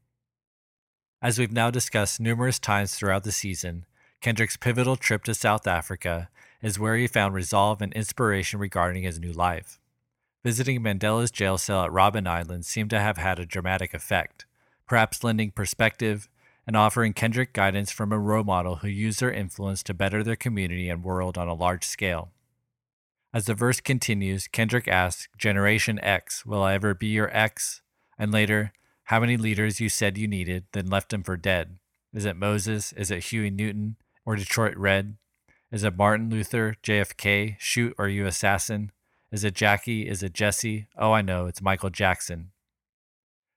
As 1.21 1.38
we've 1.38 1.53
now 1.53 1.71
discussed 1.71 2.21
numerous 2.21 2.59
times 2.59 2.95
throughout 2.95 3.25
the 3.25 3.33
season, 3.33 3.85
Kendrick's 4.21 4.57
pivotal 4.57 4.97
trip 4.97 5.25
to 5.25 5.35
South 5.35 5.66
Africa 5.66 6.31
is 6.62 6.79
where 6.79 6.97
he 6.97 7.07
found 7.07 7.35
resolve 7.35 7.83
and 7.83 7.92
inspiration 7.92 8.59
regarding 8.59 9.03
his 9.03 9.18
new 9.18 9.33
life. 9.33 9.79
Visiting 10.45 10.81
Mandela's 10.81 11.31
jail 11.31 11.59
cell 11.59 11.85
at 11.85 11.90
Robben 11.90 12.27
Island 12.27 12.64
seemed 12.64 12.90
to 12.90 13.01
have 13.01 13.18
had 13.18 13.38
a 13.38 13.47
dramatic 13.47 13.95
effect, 13.95 14.47
perhaps 14.87 15.23
lending 15.23 15.51
perspective 15.51 16.29
and 16.66 16.77
offering 16.77 17.12
Kendrick 17.12 17.53
guidance 17.53 17.90
from 17.90 18.12
a 18.12 18.18
role 18.18 18.44
model 18.44 18.77
who 18.77 18.88
used 18.88 19.20
their 19.20 19.33
influence 19.33 19.83
to 19.83 19.94
better 19.94 20.22
their 20.22 20.37
community 20.37 20.88
and 20.88 21.03
world 21.03 21.37
on 21.37 21.48
a 21.48 21.55
large 21.55 21.85
scale. 21.85 22.31
As 23.35 23.46
the 23.46 23.55
verse 23.55 23.81
continues, 23.81 24.46
Kendrick 24.46 24.87
asks, 24.87 25.29
Generation 25.38 25.98
X, 26.03 26.44
will 26.44 26.62
I 26.62 26.75
ever 26.75 26.94
be 26.94 27.09
your 27.09 27.35
X? 27.37 27.81
And 28.18 28.31
later, 28.31 28.72
how 29.05 29.20
many 29.20 29.37
leaders 29.37 29.81
you 29.81 29.88
said 29.88 30.18
you 30.18 30.29
needed, 30.29 30.66
then 30.72 30.87
left 30.87 31.09
them 31.09 31.22
for 31.22 31.37
dead? 31.37 31.79
Is 32.12 32.25
it 32.25 32.37
Moses? 32.37 32.92
Is 32.92 33.11
it 33.11 33.25
Huey 33.25 33.51
Newton? 33.51 33.96
Or 34.25 34.37
Detroit 34.37 34.77
Red? 34.77 35.16
Is 35.72 35.83
it 35.83 35.96
Martin 35.96 36.29
Luther, 36.29 36.77
JFK, 36.83 37.57
shoot 37.59 37.94
or 37.98 38.07
you 38.07 38.27
assassin? 38.27 38.92
Is 39.33 39.42
it 39.42 39.55
Jackie? 39.55 40.07
Is 40.07 40.22
it 40.22 40.35
Jesse? 40.35 40.87
Oh, 40.96 41.12
I 41.12 41.22
know, 41.22 41.46
it's 41.46 41.62
Michael 41.62 41.90
Jackson. 41.90 42.52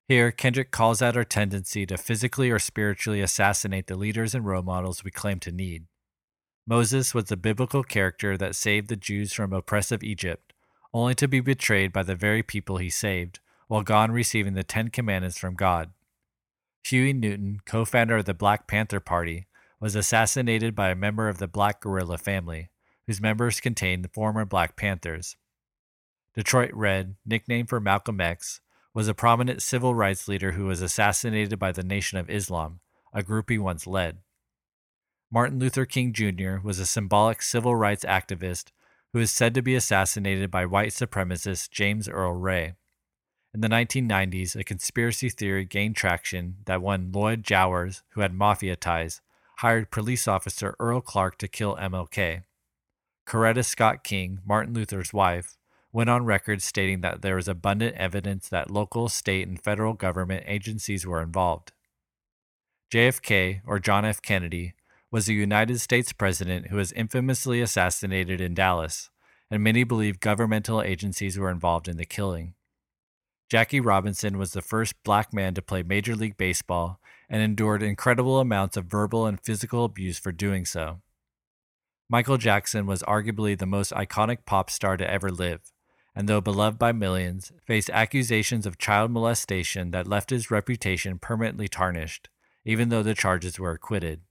Here, 0.07 0.31
Kendrick 0.31 0.69
calls 0.69 1.01
out 1.01 1.17
our 1.17 1.23
tendency 1.23 1.85
to 1.87 1.97
physically 1.97 2.51
or 2.51 2.59
spiritually 2.59 3.21
assassinate 3.21 3.87
the 3.87 3.95
leaders 3.95 4.35
and 4.35 4.45
role 4.45 4.61
models 4.61 5.03
we 5.03 5.09
claim 5.09 5.39
to 5.39 5.51
need. 5.51 5.87
Moses 6.67 7.13
was 7.15 7.25
the 7.25 7.37
biblical 7.37 7.83
character 7.83 8.37
that 8.37 8.55
saved 8.55 8.87
the 8.87 8.95
Jews 8.95 9.33
from 9.33 9.51
oppressive 9.51 10.03
Egypt, 10.03 10.53
only 10.93 11.15
to 11.15 11.27
be 11.27 11.39
betrayed 11.39 11.91
by 11.91 12.03
the 12.03 12.15
very 12.15 12.43
people 12.43 12.77
he 12.77 12.89
saved, 12.89 13.39
while 13.67 13.81
gone 13.81 14.11
receiving 14.11 14.53
the 14.53 14.63
Ten 14.63 14.89
Commandments 14.89 15.39
from 15.39 15.55
God. 15.55 15.91
Huey 16.83 17.13
Newton, 17.13 17.61
co 17.65 17.83
founder 17.83 18.17
of 18.17 18.25
the 18.25 18.35
Black 18.35 18.67
Panther 18.67 18.99
Party, 18.99 19.47
was 19.79 19.95
assassinated 19.95 20.75
by 20.75 20.89
a 20.89 20.95
member 20.95 21.27
of 21.29 21.39
the 21.39 21.47
Black 21.47 21.81
Guerrilla 21.81 22.19
family, 22.19 22.69
whose 23.07 23.21
members 23.21 23.59
contained 23.59 24.07
former 24.13 24.45
Black 24.45 24.75
Panthers. 24.75 25.35
Detroit 26.35 26.71
Red, 26.73 27.15
nicknamed 27.25 27.69
for 27.69 27.79
Malcolm 27.79 28.21
X, 28.21 28.61
was 28.95 29.09
a 29.09 29.13
prominent 29.13 29.61
civil 29.61 29.93
rights 29.93 30.25
leader 30.29 30.53
who 30.53 30.65
was 30.65 30.81
assassinated 30.81 31.59
by 31.59 31.73
the 31.73 31.83
Nation 31.83 32.17
of 32.17 32.29
Islam, 32.29 32.79
a 33.13 33.21
group 33.21 33.49
he 33.49 33.57
once 33.57 33.85
led. 33.85 34.19
Martin 35.29 35.59
Luther 35.59 35.85
King 35.85 36.13
Jr. 36.13 36.59
was 36.63 36.79
a 36.79 36.85
symbolic 36.85 37.41
civil 37.41 37.75
rights 37.75 38.05
activist 38.05 38.71
who 39.11 39.19
is 39.19 39.31
said 39.31 39.53
to 39.53 39.61
be 39.61 39.75
assassinated 39.75 40.49
by 40.49 40.65
white 40.65 40.91
supremacist 40.91 41.71
James 41.71 42.07
Earl 42.07 42.35
Ray. 42.35 42.75
In 43.53 43.59
the 43.59 43.67
1990s, 43.67 44.55
a 44.55 44.63
conspiracy 44.63 45.29
theory 45.29 45.65
gained 45.65 45.97
traction 45.97 46.57
that 46.65 46.81
one 46.81 47.11
Lloyd 47.11 47.43
Jowers, 47.43 48.01
who 48.11 48.21
had 48.21 48.33
mafia 48.33 48.77
ties, 48.77 49.19
hired 49.57 49.91
police 49.91 50.25
officer 50.25 50.73
Earl 50.79 51.01
Clark 51.01 51.37
to 51.39 51.49
kill 51.49 51.75
MLK. 51.75 52.43
Coretta 53.27 53.65
Scott 53.65 54.05
King, 54.05 54.39
Martin 54.45 54.73
Luther's 54.73 55.11
wife, 55.11 55.57
went 55.95 56.09
on 56.09 56.25
record 56.25 56.61
stating 56.61 56.99
that 56.99 57.21
there 57.21 57.37
was 57.37 57.47
abundant 57.47 57.95
evidence 57.95 58.49
that 58.49 58.69
local, 58.69 59.07
state, 59.07 59.47
and 59.47 59.63
federal 59.63 59.93
government 59.93 60.43
agencies 60.45 61.07
were 61.07 61.21
involved. 61.21 61.71
JFK, 62.93 63.61
or 63.65 63.79
John 63.79 64.03
F. 64.03 64.21
Kennedy, 64.21 64.73
was 65.09 65.29
a 65.29 65.33
United 65.33 65.79
States 65.79 66.11
president 66.11 66.67
who 66.67 66.75
was 66.75 66.91
infamously 66.91 67.61
assassinated 67.61 68.41
in 68.41 68.53
Dallas, 68.53 69.09
and 69.49 69.63
many 69.63 69.85
believe 69.85 70.19
governmental 70.19 70.81
agencies 70.81 71.39
were 71.39 71.49
involved 71.49 71.87
in 71.87 71.95
the 71.95 72.03
killing. 72.03 72.55
Jackie 73.49 73.79
Robinson 73.79 74.37
was 74.37 74.51
the 74.51 74.61
first 74.61 75.01
black 75.05 75.33
man 75.33 75.53
to 75.53 75.61
play 75.61 75.81
Major 75.81 76.13
League 76.13 76.35
Baseball 76.35 76.99
and 77.29 77.41
endured 77.41 77.81
incredible 77.81 78.41
amounts 78.41 78.75
of 78.75 78.87
verbal 78.87 79.25
and 79.25 79.39
physical 79.39 79.85
abuse 79.85 80.19
for 80.19 80.33
doing 80.33 80.65
so. 80.65 80.99
Michael 82.09 82.37
Jackson 82.37 82.85
was 82.85 83.01
arguably 83.03 83.57
the 83.57 83.65
most 83.65 83.93
iconic 83.93 84.39
pop 84.45 84.69
star 84.69 84.97
to 84.97 85.09
ever 85.09 85.31
live, 85.31 85.71
and 86.15 86.29
though 86.29 86.41
beloved 86.41 86.79
by 86.79 86.91
millions, 86.91 87.51
faced 87.65 87.89
accusations 87.89 88.65
of 88.65 88.77
child 88.77 89.11
molestation 89.11 89.91
that 89.91 90.07
left 90.07 90.29
his 90.29 90.49
reputation 90.49 91.19
permanently 91.19 91.67
tarnished, 91.67 92.29
even 92.63 92.89
though 92.89 93.03
the 93.03 93.13
charges 93.13 93.59
were 93.59 93.71
acquitted. 93.71 94.21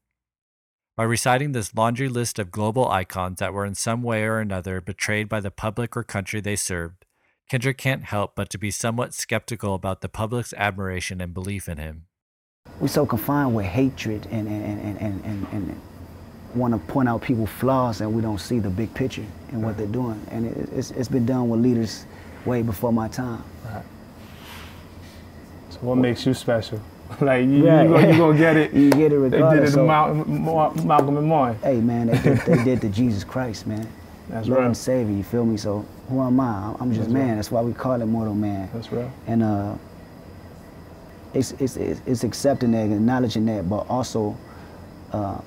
By 0.96 1.04
reciting 1.04 1.52
this 1.52 1.74
laundry 1.74 2.08
list 2.08 2.38
of 2.38 2.50
global 2.50 2.88
icons 2.88 3.40
that 3.40 3.52
were 3.52 3.66
in 3.66 3.74
some 3.74 4.02
way 4.02 4.22
or 4.22 4.38
another 4.38 4.80
betrayed 4.80 5.28
by 5.28 5.40
the 5.40 5.50
public 5.50 5.96
or 5.96 6.04
country 6.04 6.40
they 6.40 6.56
served, 6.56 7.04
Kendrick 7.50 7.76
can't 7.76 8.04
help 8.04 8.34
but 8.34 8.48
to 8.50 8.58
be 8.58 8.70
somewhat 8.70 9.12
skeptical 9.12 9.74
about 9.74 10.00
the 10.00 10.08
public's 10.08 10.54
admiration 10.54 11.20
and 11.20 11.34
belief 11.34 11.68
in 11.68 11.78
him. 11.78 12.06
We're 12.80 12.88
so 12.88 13.04
confined 13.04 13.54
with 13.54 13.66
hatred 13.66 14.26
and, 14.30 14.48
and, 14.48 14.80
and, 14.80 15.00
and, 15.00 15.24
and, 15.24 15.46
and 15.52 15.80
want 16.54 16.72
to 16.72 16.92
point 16.92 17.08
out 17.08 17.22
people's 17.22 17.50
flaws 17.50 18.00
and 18.00 18.14
we 18.14 18.22
don't 18.22 18.38
see 18.38 18.58
the 18.58 18.70
big 18.70 18.92
picture 18.94 19.24
and 19.50 19.62
what 19.62 19.76
they're 19.76 19.86
doing. 19.86 20.20
And 20.30 20.46
it, 20.46 20.68
it's, 20.72 20.90
it's 20.92 21.08
been 21.08 21.26
done 21.26 21.48
with 21.48 21.60
leaders 21.60 22.06
way 22.44 22.62
before 22.62 22.92
my 22.92 23.08
time. 23.08 23.42
Right. 23.64 23.84
So 25.70 25.78
what 25.80 25.96
makes 25.96 26.24
you 26.26 26.34
special? 26.34 26.80
like 27.20 27.46
you, 27.46 27.68
right. 27.68 27.88
you, 27.88 28.12
you 28.12 28.18
gonna 28.18 28.38
get 28.38 28.56
it. 28.56 28.72
you 28.74 28.90
get 28.90 29.12
it 29.12 29.18
regardless. 29.18 29.50
They 29.50 29.60
did 29.60 29.68
it 29.68 29.72
to 29.72 29.84
Malcolm, 29.84 30.86
Malcolm 30.86 31.16
and 31.16 31.26
Martin. 31.26 31.60
Hey 31.62 31.80
man, 31.80 32.06
they 32.06 32.18
did, 32.18 32.38
they 32.40 32.64
did 32.64 32.80
to 32.82 32.88
Jesus 32.88 33.24
Christ, 33.24 33.66
man. 33.66 33.86
That's 34.28 34.48
Lord 34.48 34.60
right. 34.60 34.66
and 34.66 34.76
Savior, 34.76 35.14
you 35.14 35.22
feel 35.22 35.44
me? 35.44 35.56
So 35.56 35.84
who 36.08 36.22
am 36.22 36.40
I? 36.40 36.74
I'm 36.80 36.90
just 36.90 37.02
That's 37.02 37.12
man. 37.12 37.28
right. 37.28 37.34
That's 37.36 37.50
why 37.50 37.60
we 37.60 37.72
call 37.72 38.00
it 38.00 38.06
mortal 38.06 38.34
man. 38.34 38.70
That's 38.72 38.90
right. 38.90 39.10
And 39.26 39.42
uh, 39.42 39.74
it's, 41.34 41.52
it's, 41.52 41.76
it's, 41.76 42.00
it's 42.06 42.24
accepting 42.24 42.72
that, 42.72 42.84
acknowledging 42.84 43.44
that, 43.46 43.68
but 43.68 43.86
also 43.88 44.36
uh, 45.12 45.40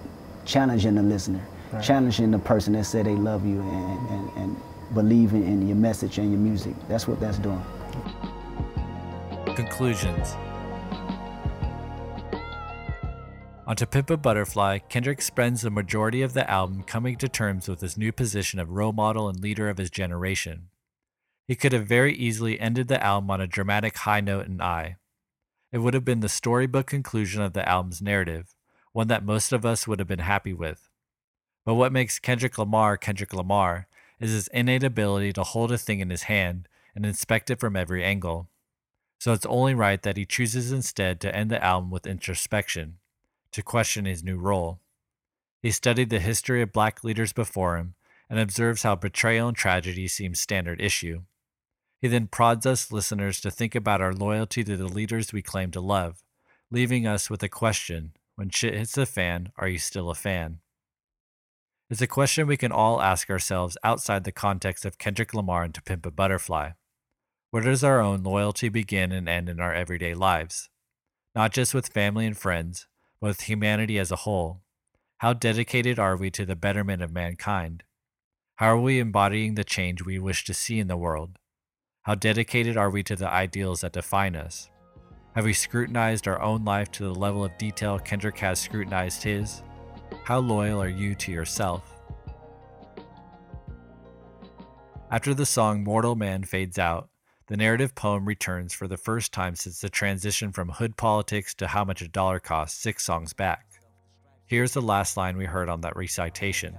challenging 0.48 0.96
the 0.96 1.04
listener, 1.04 1.46
Right. 1.72 1.84
challenging 1.84 2.32
the 2.32 2.40
person 2.40 2.74
that 2.74 2.86
said 2.86 3.06
they 3.06 3.16
love 3.16 3.46
you 3.46 3.62
and, 3.62 4.10
and, 4.10 4.32
and 4.38 4.58
believing 4.94 5.44
in 5.46 5.68
your 5.68 5.76
message 5.76 6.18
and 6.18 6.32
your 6.32 6.40
music. 6.40 6.74
That's 6.88 7.08
what 7.08 7.20
that's 7.20 7.38
doing. 7.38 7.62
Conclusions 9.54 10.36
On 13.68 13.76
To 13.76 13.86
Pimp 13.86 14.10
a 14.10 14.16
Butterfly, 14.16 14.78
Kendrick 14.88 15.22
spends 15.22 15.62
the 15.62 15.70
majority 15.70 16.22
of 16.22 16.34
the 16.34 16.50
album 16.50 16.84
coming 16.84 17.18
to 17.18 17.28
terms 17.28 17.68
with 17.68 17.82
his 17.82 17.98
new 17.98 18.14
position 18.14 18.60
of 18.60 18.72
role 18.72 18.94
model 18.94 19.28
and 19.28 19.42
leader 19.42 19.68
of 19.68 19.78
his 19.78 19.90
generation. 19.90 20.70
He 21.50 21.56
could 21.56 21.74
have 21.74 21.86
very 21.86 22.14
easily 22.14 22.58
ended 22.62 22.88
the 22.88 23.04
album 23.04 23.30
on 23.30 23.42
a 23.42 23.48
dramatic 23.48 23.98
high 23.98 24.22
note 24.22 24.46
in 24.48 24.62
I. 24.62 24.96
It 25.74 25.80
would 25.80 25.94
have 25.94 26.06
been 26.06 26.22
the 26.22 26.30
storybook 26.30 26.88
conclusion 26.88 27.42
of 27.42 27.52
the 27.52 27.68
album's 27.68 28.02
narrative, 28.02 28.54
one 28.98 29.10
that 29.10 29.24
most 29.24 29.54
of 29.54 29.64
us 29.64 29.88
would 29.88 30.00
have 30.00 30.08
been 30.08 30.18
happy 30.18 30.54
with. 30.54 30.90
But 31.64 31.76
what 31.76 31.92
makes 31.92 32.18
Kendrick 32.18 32.58
Lamar 32.58 32.98
Kendrick 32.98 33.32
Lamar 33.32 33.86
is 34.20 34.32
his 34.32 34.48
innate 34.48 34.84
ability 34.84 35.34
to 35.34 35.44
hold 35.44 35.72
a 35.72 35.78
thing 35.78 36.00
in 36.00 36.10
his 36.10 36.24
hand 36.24 36.68
and 36.96 37.06
inspect 37.06 37.52
it 37.52 37.60
from 37.60 37.76
every 37.76 38.04
angle. 38.04 38.50
So 39.20 39.34
it's 39.34 39.46
only 39.46 39.76
right 39.76 40.02
that 40.02 40.18
he 40.18 40.26
chooses 40.26 40.72
instead 40.72 41.22
to 41.22 41.36
end 41.36 41.52
the 41.52 41.64
album 41.64 41.92
with 41.92 42.08
introspection, 42.08 42.98
to 43.52 43.62
question 43.62 44.06
his 44.06 44.24
new 44.24 44.36
role. 44.36 44.80
He 45.62 45.70
studied 45.70 46.10
the 46.10 46.20
history 46.20 46.64
of 46.64 46.74
black 46.74 47.04
leaders 47.04 47.34
before 47.34 47.78
him 47.78 47.94
and 48.32 48.40
observes 48.40 48.82
how 48.82 48.96
betrayal 48.96 49.50
and 49.50 49.56
tragedy 49.56 50.08
seem 50.08 50.34
standard 50.34 50.82
issue. 50.82 51.22
He 52.02 52.08
then 52.08 52.26
prods 52.26 52.66
us 52.66 52.92
listeners 52.92 53.42
to 53.42 53.52
think 53.52 53.76
about 53.76 54.02
our 54.02 54.14
loyalty 54.14 54.64
to 54.64 54.76
the 54.76 54.88
leaders 54.88 55.32
we 55.32 55.44
claim 55.44 55.70
to 55.74 55.82
love, 55.82 56.24
leaving 56.72 57.06
us 57.06 57.30
with 57.30 57.44
a 57.44 57.48
question 57.48 58.14
when 58.38 58.52
shit 58.52 58.76
hits 58.76 58.94
the 58.94 59.08
fan, 59.08 59.52
are 59.58 59.68
you 59.68 59.80
still 59.80 60.12
a 60.12 60.16
fan? 60.16 60.60
It's 61.90 62.02
a 62.02 62.08
question 62.08 62.46
we 62.46 62.56
can 62.56 62.72
all 62.72 63.02
ask 63.02 63.32
ourselves 63.32 63.78
outside 63.84 64.24
the 64.24 64.32
context 64.32 64.86
of 64.86 65.00
Kendrick 65.00 65.34
Lamar 65.34 65.64
and 65.64 65.74
To 65.74 65.82
Pimp 65.82 66.06
a 66.06 66.12
Butterfly. 66.12 66.72
Where 67.50 67.64
does 67.64 67.84
our 67.84 68.00
own 68.00 68.22
loyalty 68.22 68.70
begin 68.70 69.12
and 69.12 69.28
end 69.28 69.50
in 69.50 69.60
our 69.60 69.74
everyday 69.74 70.14
lives? 70.14 70.70
Not 71.34 71.52
just 71.52 71.74
with 71.74 71.88
family 71.88 72.28
and 72.28 72.38
friends, 72.38 72.86
but 73.20 73.30
with 73.30 73.42
humanity 73.42 73.98
as 73.98 74.12
a 74.12 74.18
whole. 74.18 74.62
How 75.18 75.34
dedicated 75.34 75.98
are 75.98 76.16
we 76.16 76.30
to 76.32 76.46
the 76.46 76.56
betterment 76.56 77.02
of 77.02 77.12
mankind? 77.12 77.84
How 78.58 78.68
are 78.68 78.80
we 78.80 79.00
embodying 79.00 79.56
the 79.56 79.64
change 79.64 80.06
we 80.06 80.20
wish 80.20 80.46
to 80.46 80.54
see 80.54 80.78
in 80.78 80.88
the 80.88 80.96
world? 80.96 81.40
How 82.04 82.14
dedicated 82.14 82.78
are 82.78 82.92
we 82.92 83.02
to 83.02 83.16
the 83.16 83.30
ideals 83.30 83.82
that 83.82 83.94
define 83.94 84.36
us? 84.36 84.70
Have 85.38 85.46
we 85.46 85.54
scrutinized 85.54 86.28
our 86.28 86.42
own 86.42 86.66
life 86.66 86.90
to 86.94 87.04
the 87.04 87.14
level 87.14 87.46
of 87.46 87.56
detail 87.60 88.00
Kendrick 88.00 88.40
has 88.40 88.58
scrutinized 88.58 89.22
his? 89.22 89.62
How 90.24 90.40
loyal 90.40 90.82
are 90.82 90.90
you 90.90 91.14
to 91.14 91.32
yourself? 91.32 91.94
After 95.12 95.36
the 95.36 95.46
song 95.46 95.84
Mortal 95.84 96.16
Man 96.16 96.44
fades 96.44 96.80
out, 96.80 97.10
the 97.46 97.56
narrative 97.56 97.94
poem 97.94 98.26
returns 98.26 98.74
for 98.74 98.88
the 98.88 98.98
first 98.98 99.32
time 99.32 99.54
since 99.54 99.80
the 99.80 99.92
transition 99.92 100.52
from 100.52 100.70
hood 100.70 100.98
politics 100.98 101.54
to 101.54 101.68
how 101.68 101.86
much 101.86 102.02
a 102.02 102.08
dollar 102.08 102.40
costs 102.40 102.82
six 102.82 103.06
songs 103.06 103.34
back. 103.34 103.68
Here's 104.48 104.74
the 104.74 104.82
last 104.82 105.18
line 105.18 105.38
we 105.38 105.46
heard 105.46 105.70
on 105.70 105.82
that 105.82 105.96
recitation. 105.96 106.76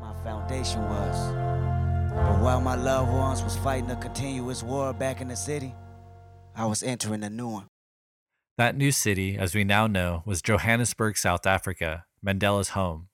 My 0.00 0.14
foundation 0.22 0.82
was. 0.82 1.32
But 2.14 2.38
while 2.38 2.60
my 2.60 2.76
loved 2.76 3.10
ones 3.10 3.42
was 3.42 3.56
fighting 3.56 3.90
a 3.90 3.96
continuous 3.96 4.62
war 4.62 4.92
back 4.92 5.20
in 5.20 5.26
the 5.26 5.34
city, 5.34 5.74
I 6.54 6.64
was 6.64 6.84
entering 6.84 7.24
a 7.24 7.30
new 7.30 7.48
one. 7.48 7.66
That 8.58 8.76
new 8.76 8.90
city, 8.90 9.38
as 9.38 9.54
we 9.54 9.62
now 9.62 9.86
know, 9.86 10.24
was 10.26 10.42
Johannesburg, 10.42 11.16
South 11.16 11.46
Africa, 11.46 12.06
Mandela's 12.26 12.70
home. 12.70 13.06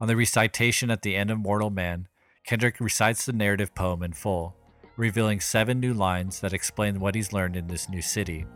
On 0.00 0.06
the 0.06 0.14
recitation 0.14 0.88
at 0.88 1.02
the 1.02 1.16
end 1.16 1.32
of 1.32 1.38
Mortal 1.40 1.68
Man, 1.68 2.06
Kendrick 2.46 2.78
recites 2.78 3.26
the 3.26 3.32
narrative 3.32 3.74
poem 3.74 4.04
in 4.04 4.12
full, 4.12 4.54
revealing 4.96 5.40
seven 5.40 5.80
new 5.80 5.92
lines 5.92 6.38
that 6.38 6.52
explain 6.52 7.00
what 7.00 7.16
he's 7.16 7.32
learned 7.32 7.56
in 7.56 7.66
this 7.66 7.88
new 7.88 8.00
city. 8.00 8.46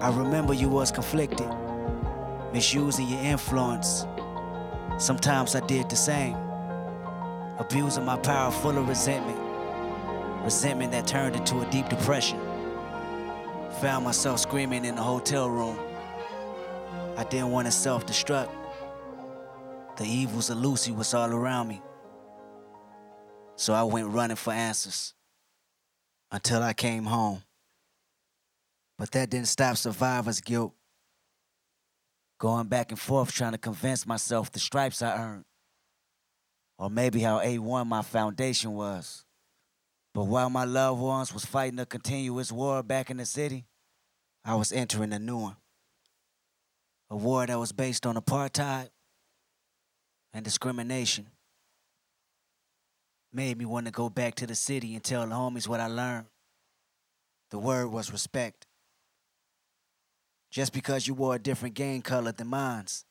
I 0.00 0.14
remember 0.14 0.54
you 0.54 0.68
was 0.68 0.92
conflicted, 0.92 1.50
misusing 2.52 3.08
your 3.08 3.20
influence. 3.20 4.06
Sometimes 4.96 5.56
I 5.56 5.66
did 5.66 5.90
the 5.90 5.96
same, 5.96 6.36
abusing 7.58 8.04
my 8.04 8.16
power 8.18 8.52
full 8.52 8.78
of 8.78 8.88
resentment, 8.88 9.40
resentment 10.44 10.92
that 10.92 11.08
turned 11.08 11.34
into 11.34 11.62
a 11.62 11.70
deep 11.72 11.88
depression. 11.88 12.38
Found 13.80 14.04
myself 14.04 14.40
screaming 14.40 14.84
in 14.84 14.96
the 14.96 15.02
hotel 15.02 15.48
room. 15.48 15.78
I 17.16 17.24
didn't 17.24 17.50
want 17.50 17.66
to 17.66 17.72
self 17.72 18.04
destruct. 18.04 18.50
The 19.96 20.04
evils 20.04 20.50
of 20.50 20.58
Lucy 20.58 20.92
was 20.92 21.14
all 21.14 21.32
around 21.32 21.68
me. 21.68 21.80
So 23.56 23.72
I 23.72 23.82
went 23.84 24.08
running 24.08 24.36
for 24.36 24.52
answers 24.52 25.14
until 26.30 26.62
I 26.62 26.74
came 26.74 27.04
home. 27.04 27.42
But 28.98 29.12
that 29.12 29.30
didn't 29.30 29.48
stop 29.48 29.78
survivor's 29.78 30.42
guilt. 30.42 30.74
Going 32.38 32.66
back 32.66 32.90
and 32.90 33.00
forth 33.00 33.32
trying 33.32 33.52
to 33.52 33.58
convince 33.58 34.06
myself 34.06 34.52
the 34.52 34.58
stripes 34.58 35.00
I 35.00 35.16
earned. 35.16 35.44
Or 36.78 36.90
maybe 36.90 37.20
how 37.20 37.38
A1 37.38 37.86
my 37.86 38.02
foundation 38.02 38.74
was. 38.74 39.24
But 40.12 40.24
while 40.24 40.50
my 40.50 40.64
loved 40.64 41.00
ones 41.00 41.32
was 41.32 41.46
fighting 41.46 41.78
a 41.78 41.86
continuous 41.86 42.52
war 42.52 42.82
back 42.82 43.10
in 43.10 43.16
the 43.16 43.24
city, 43.24 43.64
I 44.44 44.54
was 44.54 44.72
entering 44.72 45.12
a 45.12 45.18
new 45.18 45.36
one. 45.36 45.56
A 47.10 47.16
war 47.16 47.46
that 47.46 47.58
was 47.58 47.72
based 47.72 48.06
on 48.06 48.16
apartheid 48.16 48.88
and 50.32 50.44
discrimination. 50.44 51.26
Made 53.32 53.58
me 53.58 53.64
want 53.64 53.86
to 53.86 53.92
go 53.92 54.08
back 54.08 54.34
to 54.36 54.46
the 54.46 54.54
city 54.54 54.94
and 54.94 55.04
tell 55.04 55.26
the 55.26 55.34
homies 55.34 55.68
what 55.68 55.80
I 55.80 55.86
learned. 55.86 56.26
The 57.50 57.58
word 57.58 57.88
was 57.88 58.12
respect. 58.12 58.66
Just 60.50 60.72
because 60.72 61.06
you 61.06 61.14
wore 61.14 61.36
a 61.36 61.38
different 61.38 61.74
gang 61.74 62.02
color 62.02 62.32
than 62.32 62.48
mine's 62.48 63.04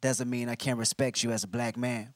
doesn't 0.00 0.30
mean 0.30 0.48
I 0.48 0.54
can't 0.54 0.78
respect 0.78 1.22
you 1.22 1.32
as 1.32 1.44
a 1.44 1.48
black 1.48 1.76
man. 1.76 2.14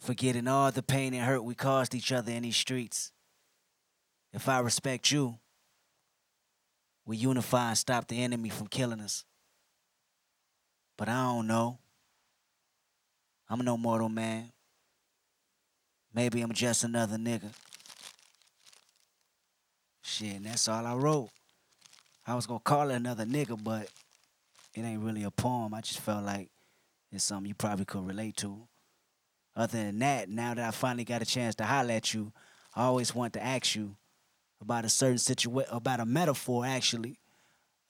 Forgetting 0.00 0.48
all 0.48 0.70
the 0.72 0.82
pain 0.82 1.12
and 1.12 1.24
hurt 1.24 1.44
we 1.44 1.54
caused 1.54 1.94
each 1.94 2.12
other 2.12 2.32
in 2.32 2.42
these 2.42 2.56
streets. 2.56 3.12
If 4.32 4.48
I 4.48 4.60
respect 4.60 5.10
you, 5.10 5.39
we 7.10 7.16
unify 7.16 7.70
and 7.70 7.76
stop 7.76 8.06
the 8.06 8.22
enemy 8.22 8.48
from 8.48 8.68
killing 8.68 9.00
us. 9.00 9.24
But 10.96 11.08
I 11.08 11.24
don't 11.24 11.48
know. 11.48 11.80
I'm 13.48 13.64
no 13.64 13.76
mortal 13.76 14.08
man. 14.08 14.52
Maybe 16.14 16.40
I'm 16.40 16.52
just 16.52 16.84
another 16.84 17.16
nigga. 17.16 17.50
Shit, 20.04 20.36
and 20.36 20.46
that's 20.46 20.68
all 20.68 20.86
I 20.86 20.94
wrote. 20.94 21.30
I 22.28 22.36
was 22.36 22.46
gonna 22.46 22.60
call 22.60 22.90
it 22.90 22.94
another 22.94 23.24
nigga, 23.24 23.60
but 23.60 23.88
it 24.76 24.82
ain't 24.82 25.02
really 25.02 25.24
a 25.24 25.32
poem. 25.32 25.74
I 25.74 25.80
just 25.80 25.98
felt 25.98 26.24
like 26.24 26.48
it's 27.10 27.24
something 27.24 27.48
you 27.48 27.56
probably 27.56 27.86
could 27.86 28.06
relate 28.06 28.36
to. 28.36 28.68
Other 29.56 29.82
than 29.82 29.98
that, 29.98 30.28
now 30.28 30.54
that 30.54 30.64
I 30.64 30.70
finally 30.70 31.04
got 31.04 31.22
a 31.22 31.26
chance 31.26 31.56
to 31.56 31.64
holler 31.64 31.90
at 31.90 32.14
you, 32.14 32.32
I 32.72 32.84
always 32.84 33.16
want 33.16 33.32
to 33.32 33.44
ask 33.44 33.74
you 33.74 33.96
about 34.60 34.84
a 34.84 34.88
certain 34.88 35.18
situation, 35.18 35.70
about 35.72 36.00
a 36.00 36.06
metaphor 36.06 36.64
actually. 36.66 37.18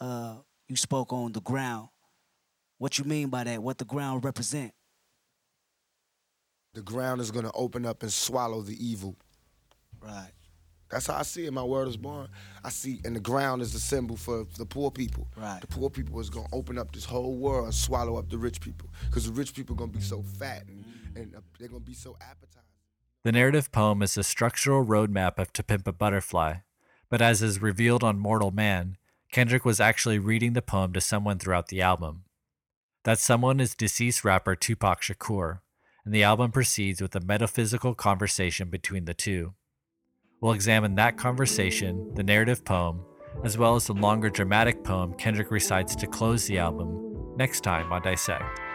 Uh, 0.01 0.37
you 0.69 0.77
spoke 0.77 1.13
on 1.13 1.33
the 1.33 1.41
ground. 1.41 1.89
What 2.79 2.99
you 2.99 3.05
mean 3.05 3.29
by 3.29 3.45
that? 3.45 3.63
What 3.63 3.79
the 3.79 3.85
ground 3.85 4.25
represent? 4.25 4.73
The 6.75 6.83
ground 6.83 7.21
is 7.21 7.31
gonna 7.31 7.51
open 7.55 7.85
up 7.85 8.03
and 8.03 8.13
swallow 8.13 8.63
the 8.63 8.77
evil. 8.85 9.17
Right. 10.01 10.31
That's 10.91 11.07
how 11.07 11.19
I 11.19 11.23
see 11.23 11.47
it. 11.47 11.53
My 11.53 11.63
word 11.63 11.89
is 11.89 11.97
born. 11.97 12.29
I 12.65 12.71
see, 12.71 13.01
and 13.05 13.15
the 13.15 13.21
ground 13.21 13.63
is 13.63 13.73
the 13.73 13.79
symbol 13.79 14.17
for 14.17 14.47
the 14.57 14.67
poor 14.67 14.91
people. 14.91 15.29
Right. 15.37 15.61
The 15.61 15.67
poor 15.67 15.91
people 15.91 16.19
is 16.21 16.31
gonna 16.31 16.49
open 16.53 16.79
up 16.79 16.93
this 16.93 17.05
whole 17.05 17.37
world 17.37 17.67
and 17.67 17.75
swallow 17.75 18.17
up 18.17 18.29
the 18.31 18.39
rich 18.39 18.61
people, 18.61 18.89
because 19.07 19.27
the 19.27 19.33
rich 19.33 19.55
people 19.55 19.77
gonna 19.77 19.93
be 19.93 20.01
so 20.01 20.23
fat 20.23 20.65
and, 20.69 20.85
and 21.17 21.35
uh, 21.37 21.41
they're 21.59 21.69
gonna 21.69 21.81
be 21.81 21.95
so 21.95 22.17
appetizing. 22.21 22.63
The 23.23 23.33
narrative 23.33 23.71
poem 23.71 24.01
is 24.01 24.17
a 24.17 24.25
structural 24.25 24.83
roadmap 24.83 25.39
of 25.39 25.53
To 25.53 25.63
Pimp 25.63 25.87
a 25.87 25.93
Butterfly, 25.93 26.55
but 27.11 27.21
as 27.21 27.43
is 27.43 27.61
revealed 27.61 28.03
on 28.03 28.19
Mortal 28.19 28.51
Man, 28.51 28.97
Kendrick 29.31 29.63
was 29.63 29.79
actually 29.79 30.19
reading 30.19 30.55
the 30.55 30.63
poem 30.63 30.95
to 30.95 31.03
someone 31.03 31.39
throughout 31.39 31.69
the 31.69 31.83
album. 31.83 32.25
That 33.05 33.19
someone 33.19 33.61
is 33.61 33.75
deceased 33.75 34.25
rapper 34.25 34.57
Tupac 34.57 35.03
Shakur, 35.03 35.61
and 36.07 36.15
the 36.15 36.23
album 36.23 36.51
proceeds 36.51 37.03
with 37.03 37.15
a 37.15 37.21
metaphysical 37.21 37.95
conversation 37.95 38.71
between 38.71 39.05
the 39.05 39.13
two. 39.13 39.53
We'll 40.41 40.55
examine 40.55 40.95
that 40.95 41.19
conversation, 41.19 42.15
the 42.15 42.23
narrative 42.23 42.65
poem, 42.65 43.05
as 43.45 43.59
well 43.59 43.77
as 43.77 43.87
the 43.87 43.93
longer 43.93 44.31
dramatic 44.31 44.83
poem 44.83 45.13
Kendrick 45.13 45.51
recites 45.51 45.95
to 45.97 46.07
close 46.07 46.47
the 46.47 46.59
album 46.59 47.37
next 47.37 47.61
time 47.61 47.93
on 47.93 48.01
Dissect. 48.01 48.70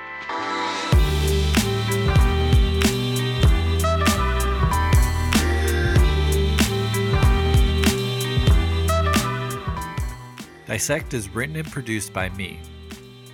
Dissect 10.66 11.14
is 11.14 11.30
written 11.30 11.58
and 11.58 11.72
produced 11.72 12.12
by 12.12 12.30
me. 12.30 12.60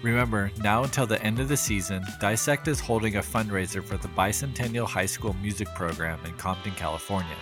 Remember, 0.04 0.52
now 0.62 0.84
until 0.84 1.08
the 1.08 1.22
end 1.24 1.39
of 1.39 1.48
the 1.48 1.56
season, 1.56 2.04
Dissect 2.20 2.67
is 2.67 2.82
holding 2.82 3.15
a 3.15 3.22
fundraiser 3.22 3.82
for 3.82 3.96
the 3.96 4.10
Bicentennial 4.10 4.86
High 4.86 5.06
School 5.06 5.34
Music 5.41 5.70
Program 5.74 6.20
in 6.26 6.34
Compton, 6.34 6.74
California. 6.74 7.38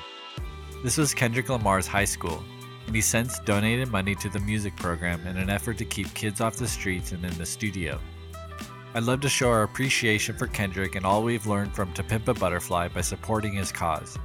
This 0.84 0.98
was 0.98 1.16
Kendrick 1.16 1.50
Lamar's 1.50 1.88
high 1.88 2.06
school, 2.06 2.44
and 2.86 2.94
he 2.94 3.02
since 3.02 3.40
donated 3.40 3.90
money 3.90 4.14
to 4.16 4.30
the 4.30 4.40
music 4.42 4.76
program 4.76 5.26
in 5.26 5.38
an 5.38 5.50
effort 5.50 5.80
to 5.80 5.86
keep 5.86 6.14
kids 6.14 6.40
off 6.40 6.58
the 6.58 6.68
streets 6.68 7.12
and 7.12 7.26
in 7.26 7.36
the 7.40 7.46
studio. 7.46 8.00
I'd 8.94 9.04
love 9.04 9.22
to 9.22 9.30
show 9.30 9.50
our 9.50 9.64
appreciation 9.64 10.38
for 10.38 10.46
Kendrick 10.46 10.96
and 10.96 11.06
all 11.06 11.24
we've 11.24 11.48
learned 11.48 11.74
from 11.74 11.94
To 11.94 12.04
Pimp 12.04 12.28
a 12.28 12.36
Butterfly 12.36 12.90
by 12.90 13.02
supporting 13.02 13.54
his 13.54 13.72
cause. 13.72 14.20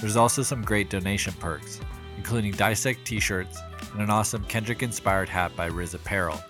There's 0.00 0.16
also 0.16 0.42
some 0.42 0.62
great 0.62 0.90
donation 0.90 1.32
perks, 1.40 1.80
including 2.18 2.52
Dissect 2.52 3.06
t 3.06 3.18
shirts 3.18 3.58
and 3.92 4.02
an 4.02 4.10
awesome 4.10 4.44
Kendrick 4.44 4.82
inspired 4.82 5.28
hat 5.28 5.54
by 5.56 5.66
Riz 5.66 5.94
Apparel. 5.94 6.40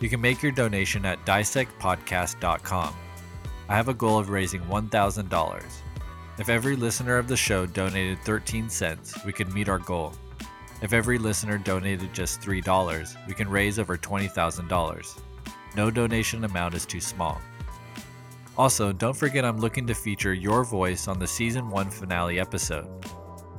You 0.00 0.08
can 0.08 0.20
make 0.20 0.42
your 0.42 0.52
donation 0.52 1.04
at 1.04 1.24
dissectpodcast.com. 1.24 2.94
I 3.68 3.76
have 3.76 3.88
a 3.88 3.94
goal 3.94 4.18
of 4.18 4.30
raising 4.30 4.62
$1,000. 4.62 5.62
If 6.38 6.48
every 6.48 6.76
listener 6.76 7.18
of 7.18 7.28
the 7.28 7.36
show 7.36 7.66
donated 7.66 8.18
13 8.24 8.68
cents, 8.68 9.22
we 9.24 9.32
could 9.32 9.52
meet 9.54 9.68
our 9.68 9.78
goal. 9.78 10.12
If 10.82 10.92
every 10.92 11.18
listener 11.18 11.58
donated 11.58 12.12
just 12.12 12.40
$3, 12.40 13.26
we 13.28 13.34
can 13.34 13.48
raise 13.48 13.78
over 13.78 13.96
$20,000. 13.96 15.20
No 15.76 15.90
donation 15.90 16.44
amount 16.44 16.74
is 16.74 16.84
too 16.84 17.00
small. 17.00 17.40
Also, 18.58 18.92
don't 18.92 19.16
forget 19.16 19.44
I'm 19.44 19.58
looking 19.58 19.86
to 19.86 19.94
feature 19.94 20.34
your 20.34 20.64
voice 20.64 21.08
on 21.08 21.18
the 21.18 21.26
season 21.26 21.70
1 21.70 21.90
finale 21.90 22.40
episode. 22.40 22.88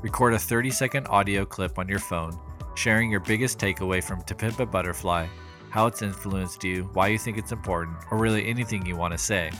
Record 0.01 0.33
a 0.33 0.39
30 0.39 0.69
second 0.69 1.07
audio 1.07 1.45
clip 1.45 1.79
on 1.79 1.87
your 1.87 1.99
phone, 1.99 2.37
sharing 2.75 3.11
your 3.11 3.19
biggest 3.19 3.59
takeaway 3.59 4.03
from 4.03 4.21
To 4.23 4.35
Pimp 4.35 4.59
a 4.59 4.65
Butterfly, 4.65 5.27
how 5.69 5.87
it's 5.87 6.01
influenced 6.01 6.63
you, 6.63 6.89
why 6.93 7.07
you 7.07 7.17
think 7.17 7.37
it's 7.37 7.51
important, 7.51 7.97
or 8.11 8.17
really 8.17 8.47
anything 8.47 8.85
you 8.85 8.95
want 8.95 9.13
to 9.13 9.17
say. 9.17 9.51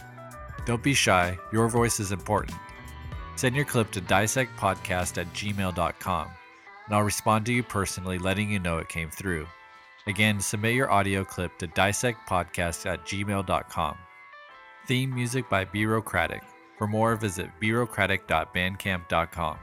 Don't 0.66 0.84
be 0.84 0.94
shy, 0.94 1.38
your 1.52 1.68
voice 1.68 2.00
is 2.00 2.12
important. 2.12 2.56
Send 3.36 3.56
your 3.56 3.66
clip 3.66 3.92
to 3.92 4.02
dissectpodcast 4.02 5.18
at 5.20 5.34
gmail.com, 5.34 6.28
and 6.86 6.96
I'll 6.96 7.04
respond 7.04 7.46
to 7.48 7.54
you 7.54 7.64
personally 7.64 8.20
letting 8.20 8.52
you 8.52 8.60
know 8.60 8.78
it 8.78 8.90
came 8.90 9.10
through. 9.10 9.48
Again, 10.06 10.40
submit 10.40 10.76
your 10.76 10.92
audio 10.92 11.24
clip 11.24 11.58
to 11.60 11.68
dissectpodcast 11.68 12.86
at 12.86 13.06
gmail.com. 13.06 13.98
Theme 14.86 15.16
music 15.16 15.50
by 15.50 15.66
Bureaucratic. 15.66 16.44
For 16.78 16.88
more, 16.88 17.16
visit 17.16 17.50
bureaucratic.bandcamp.com. 17.60 19.58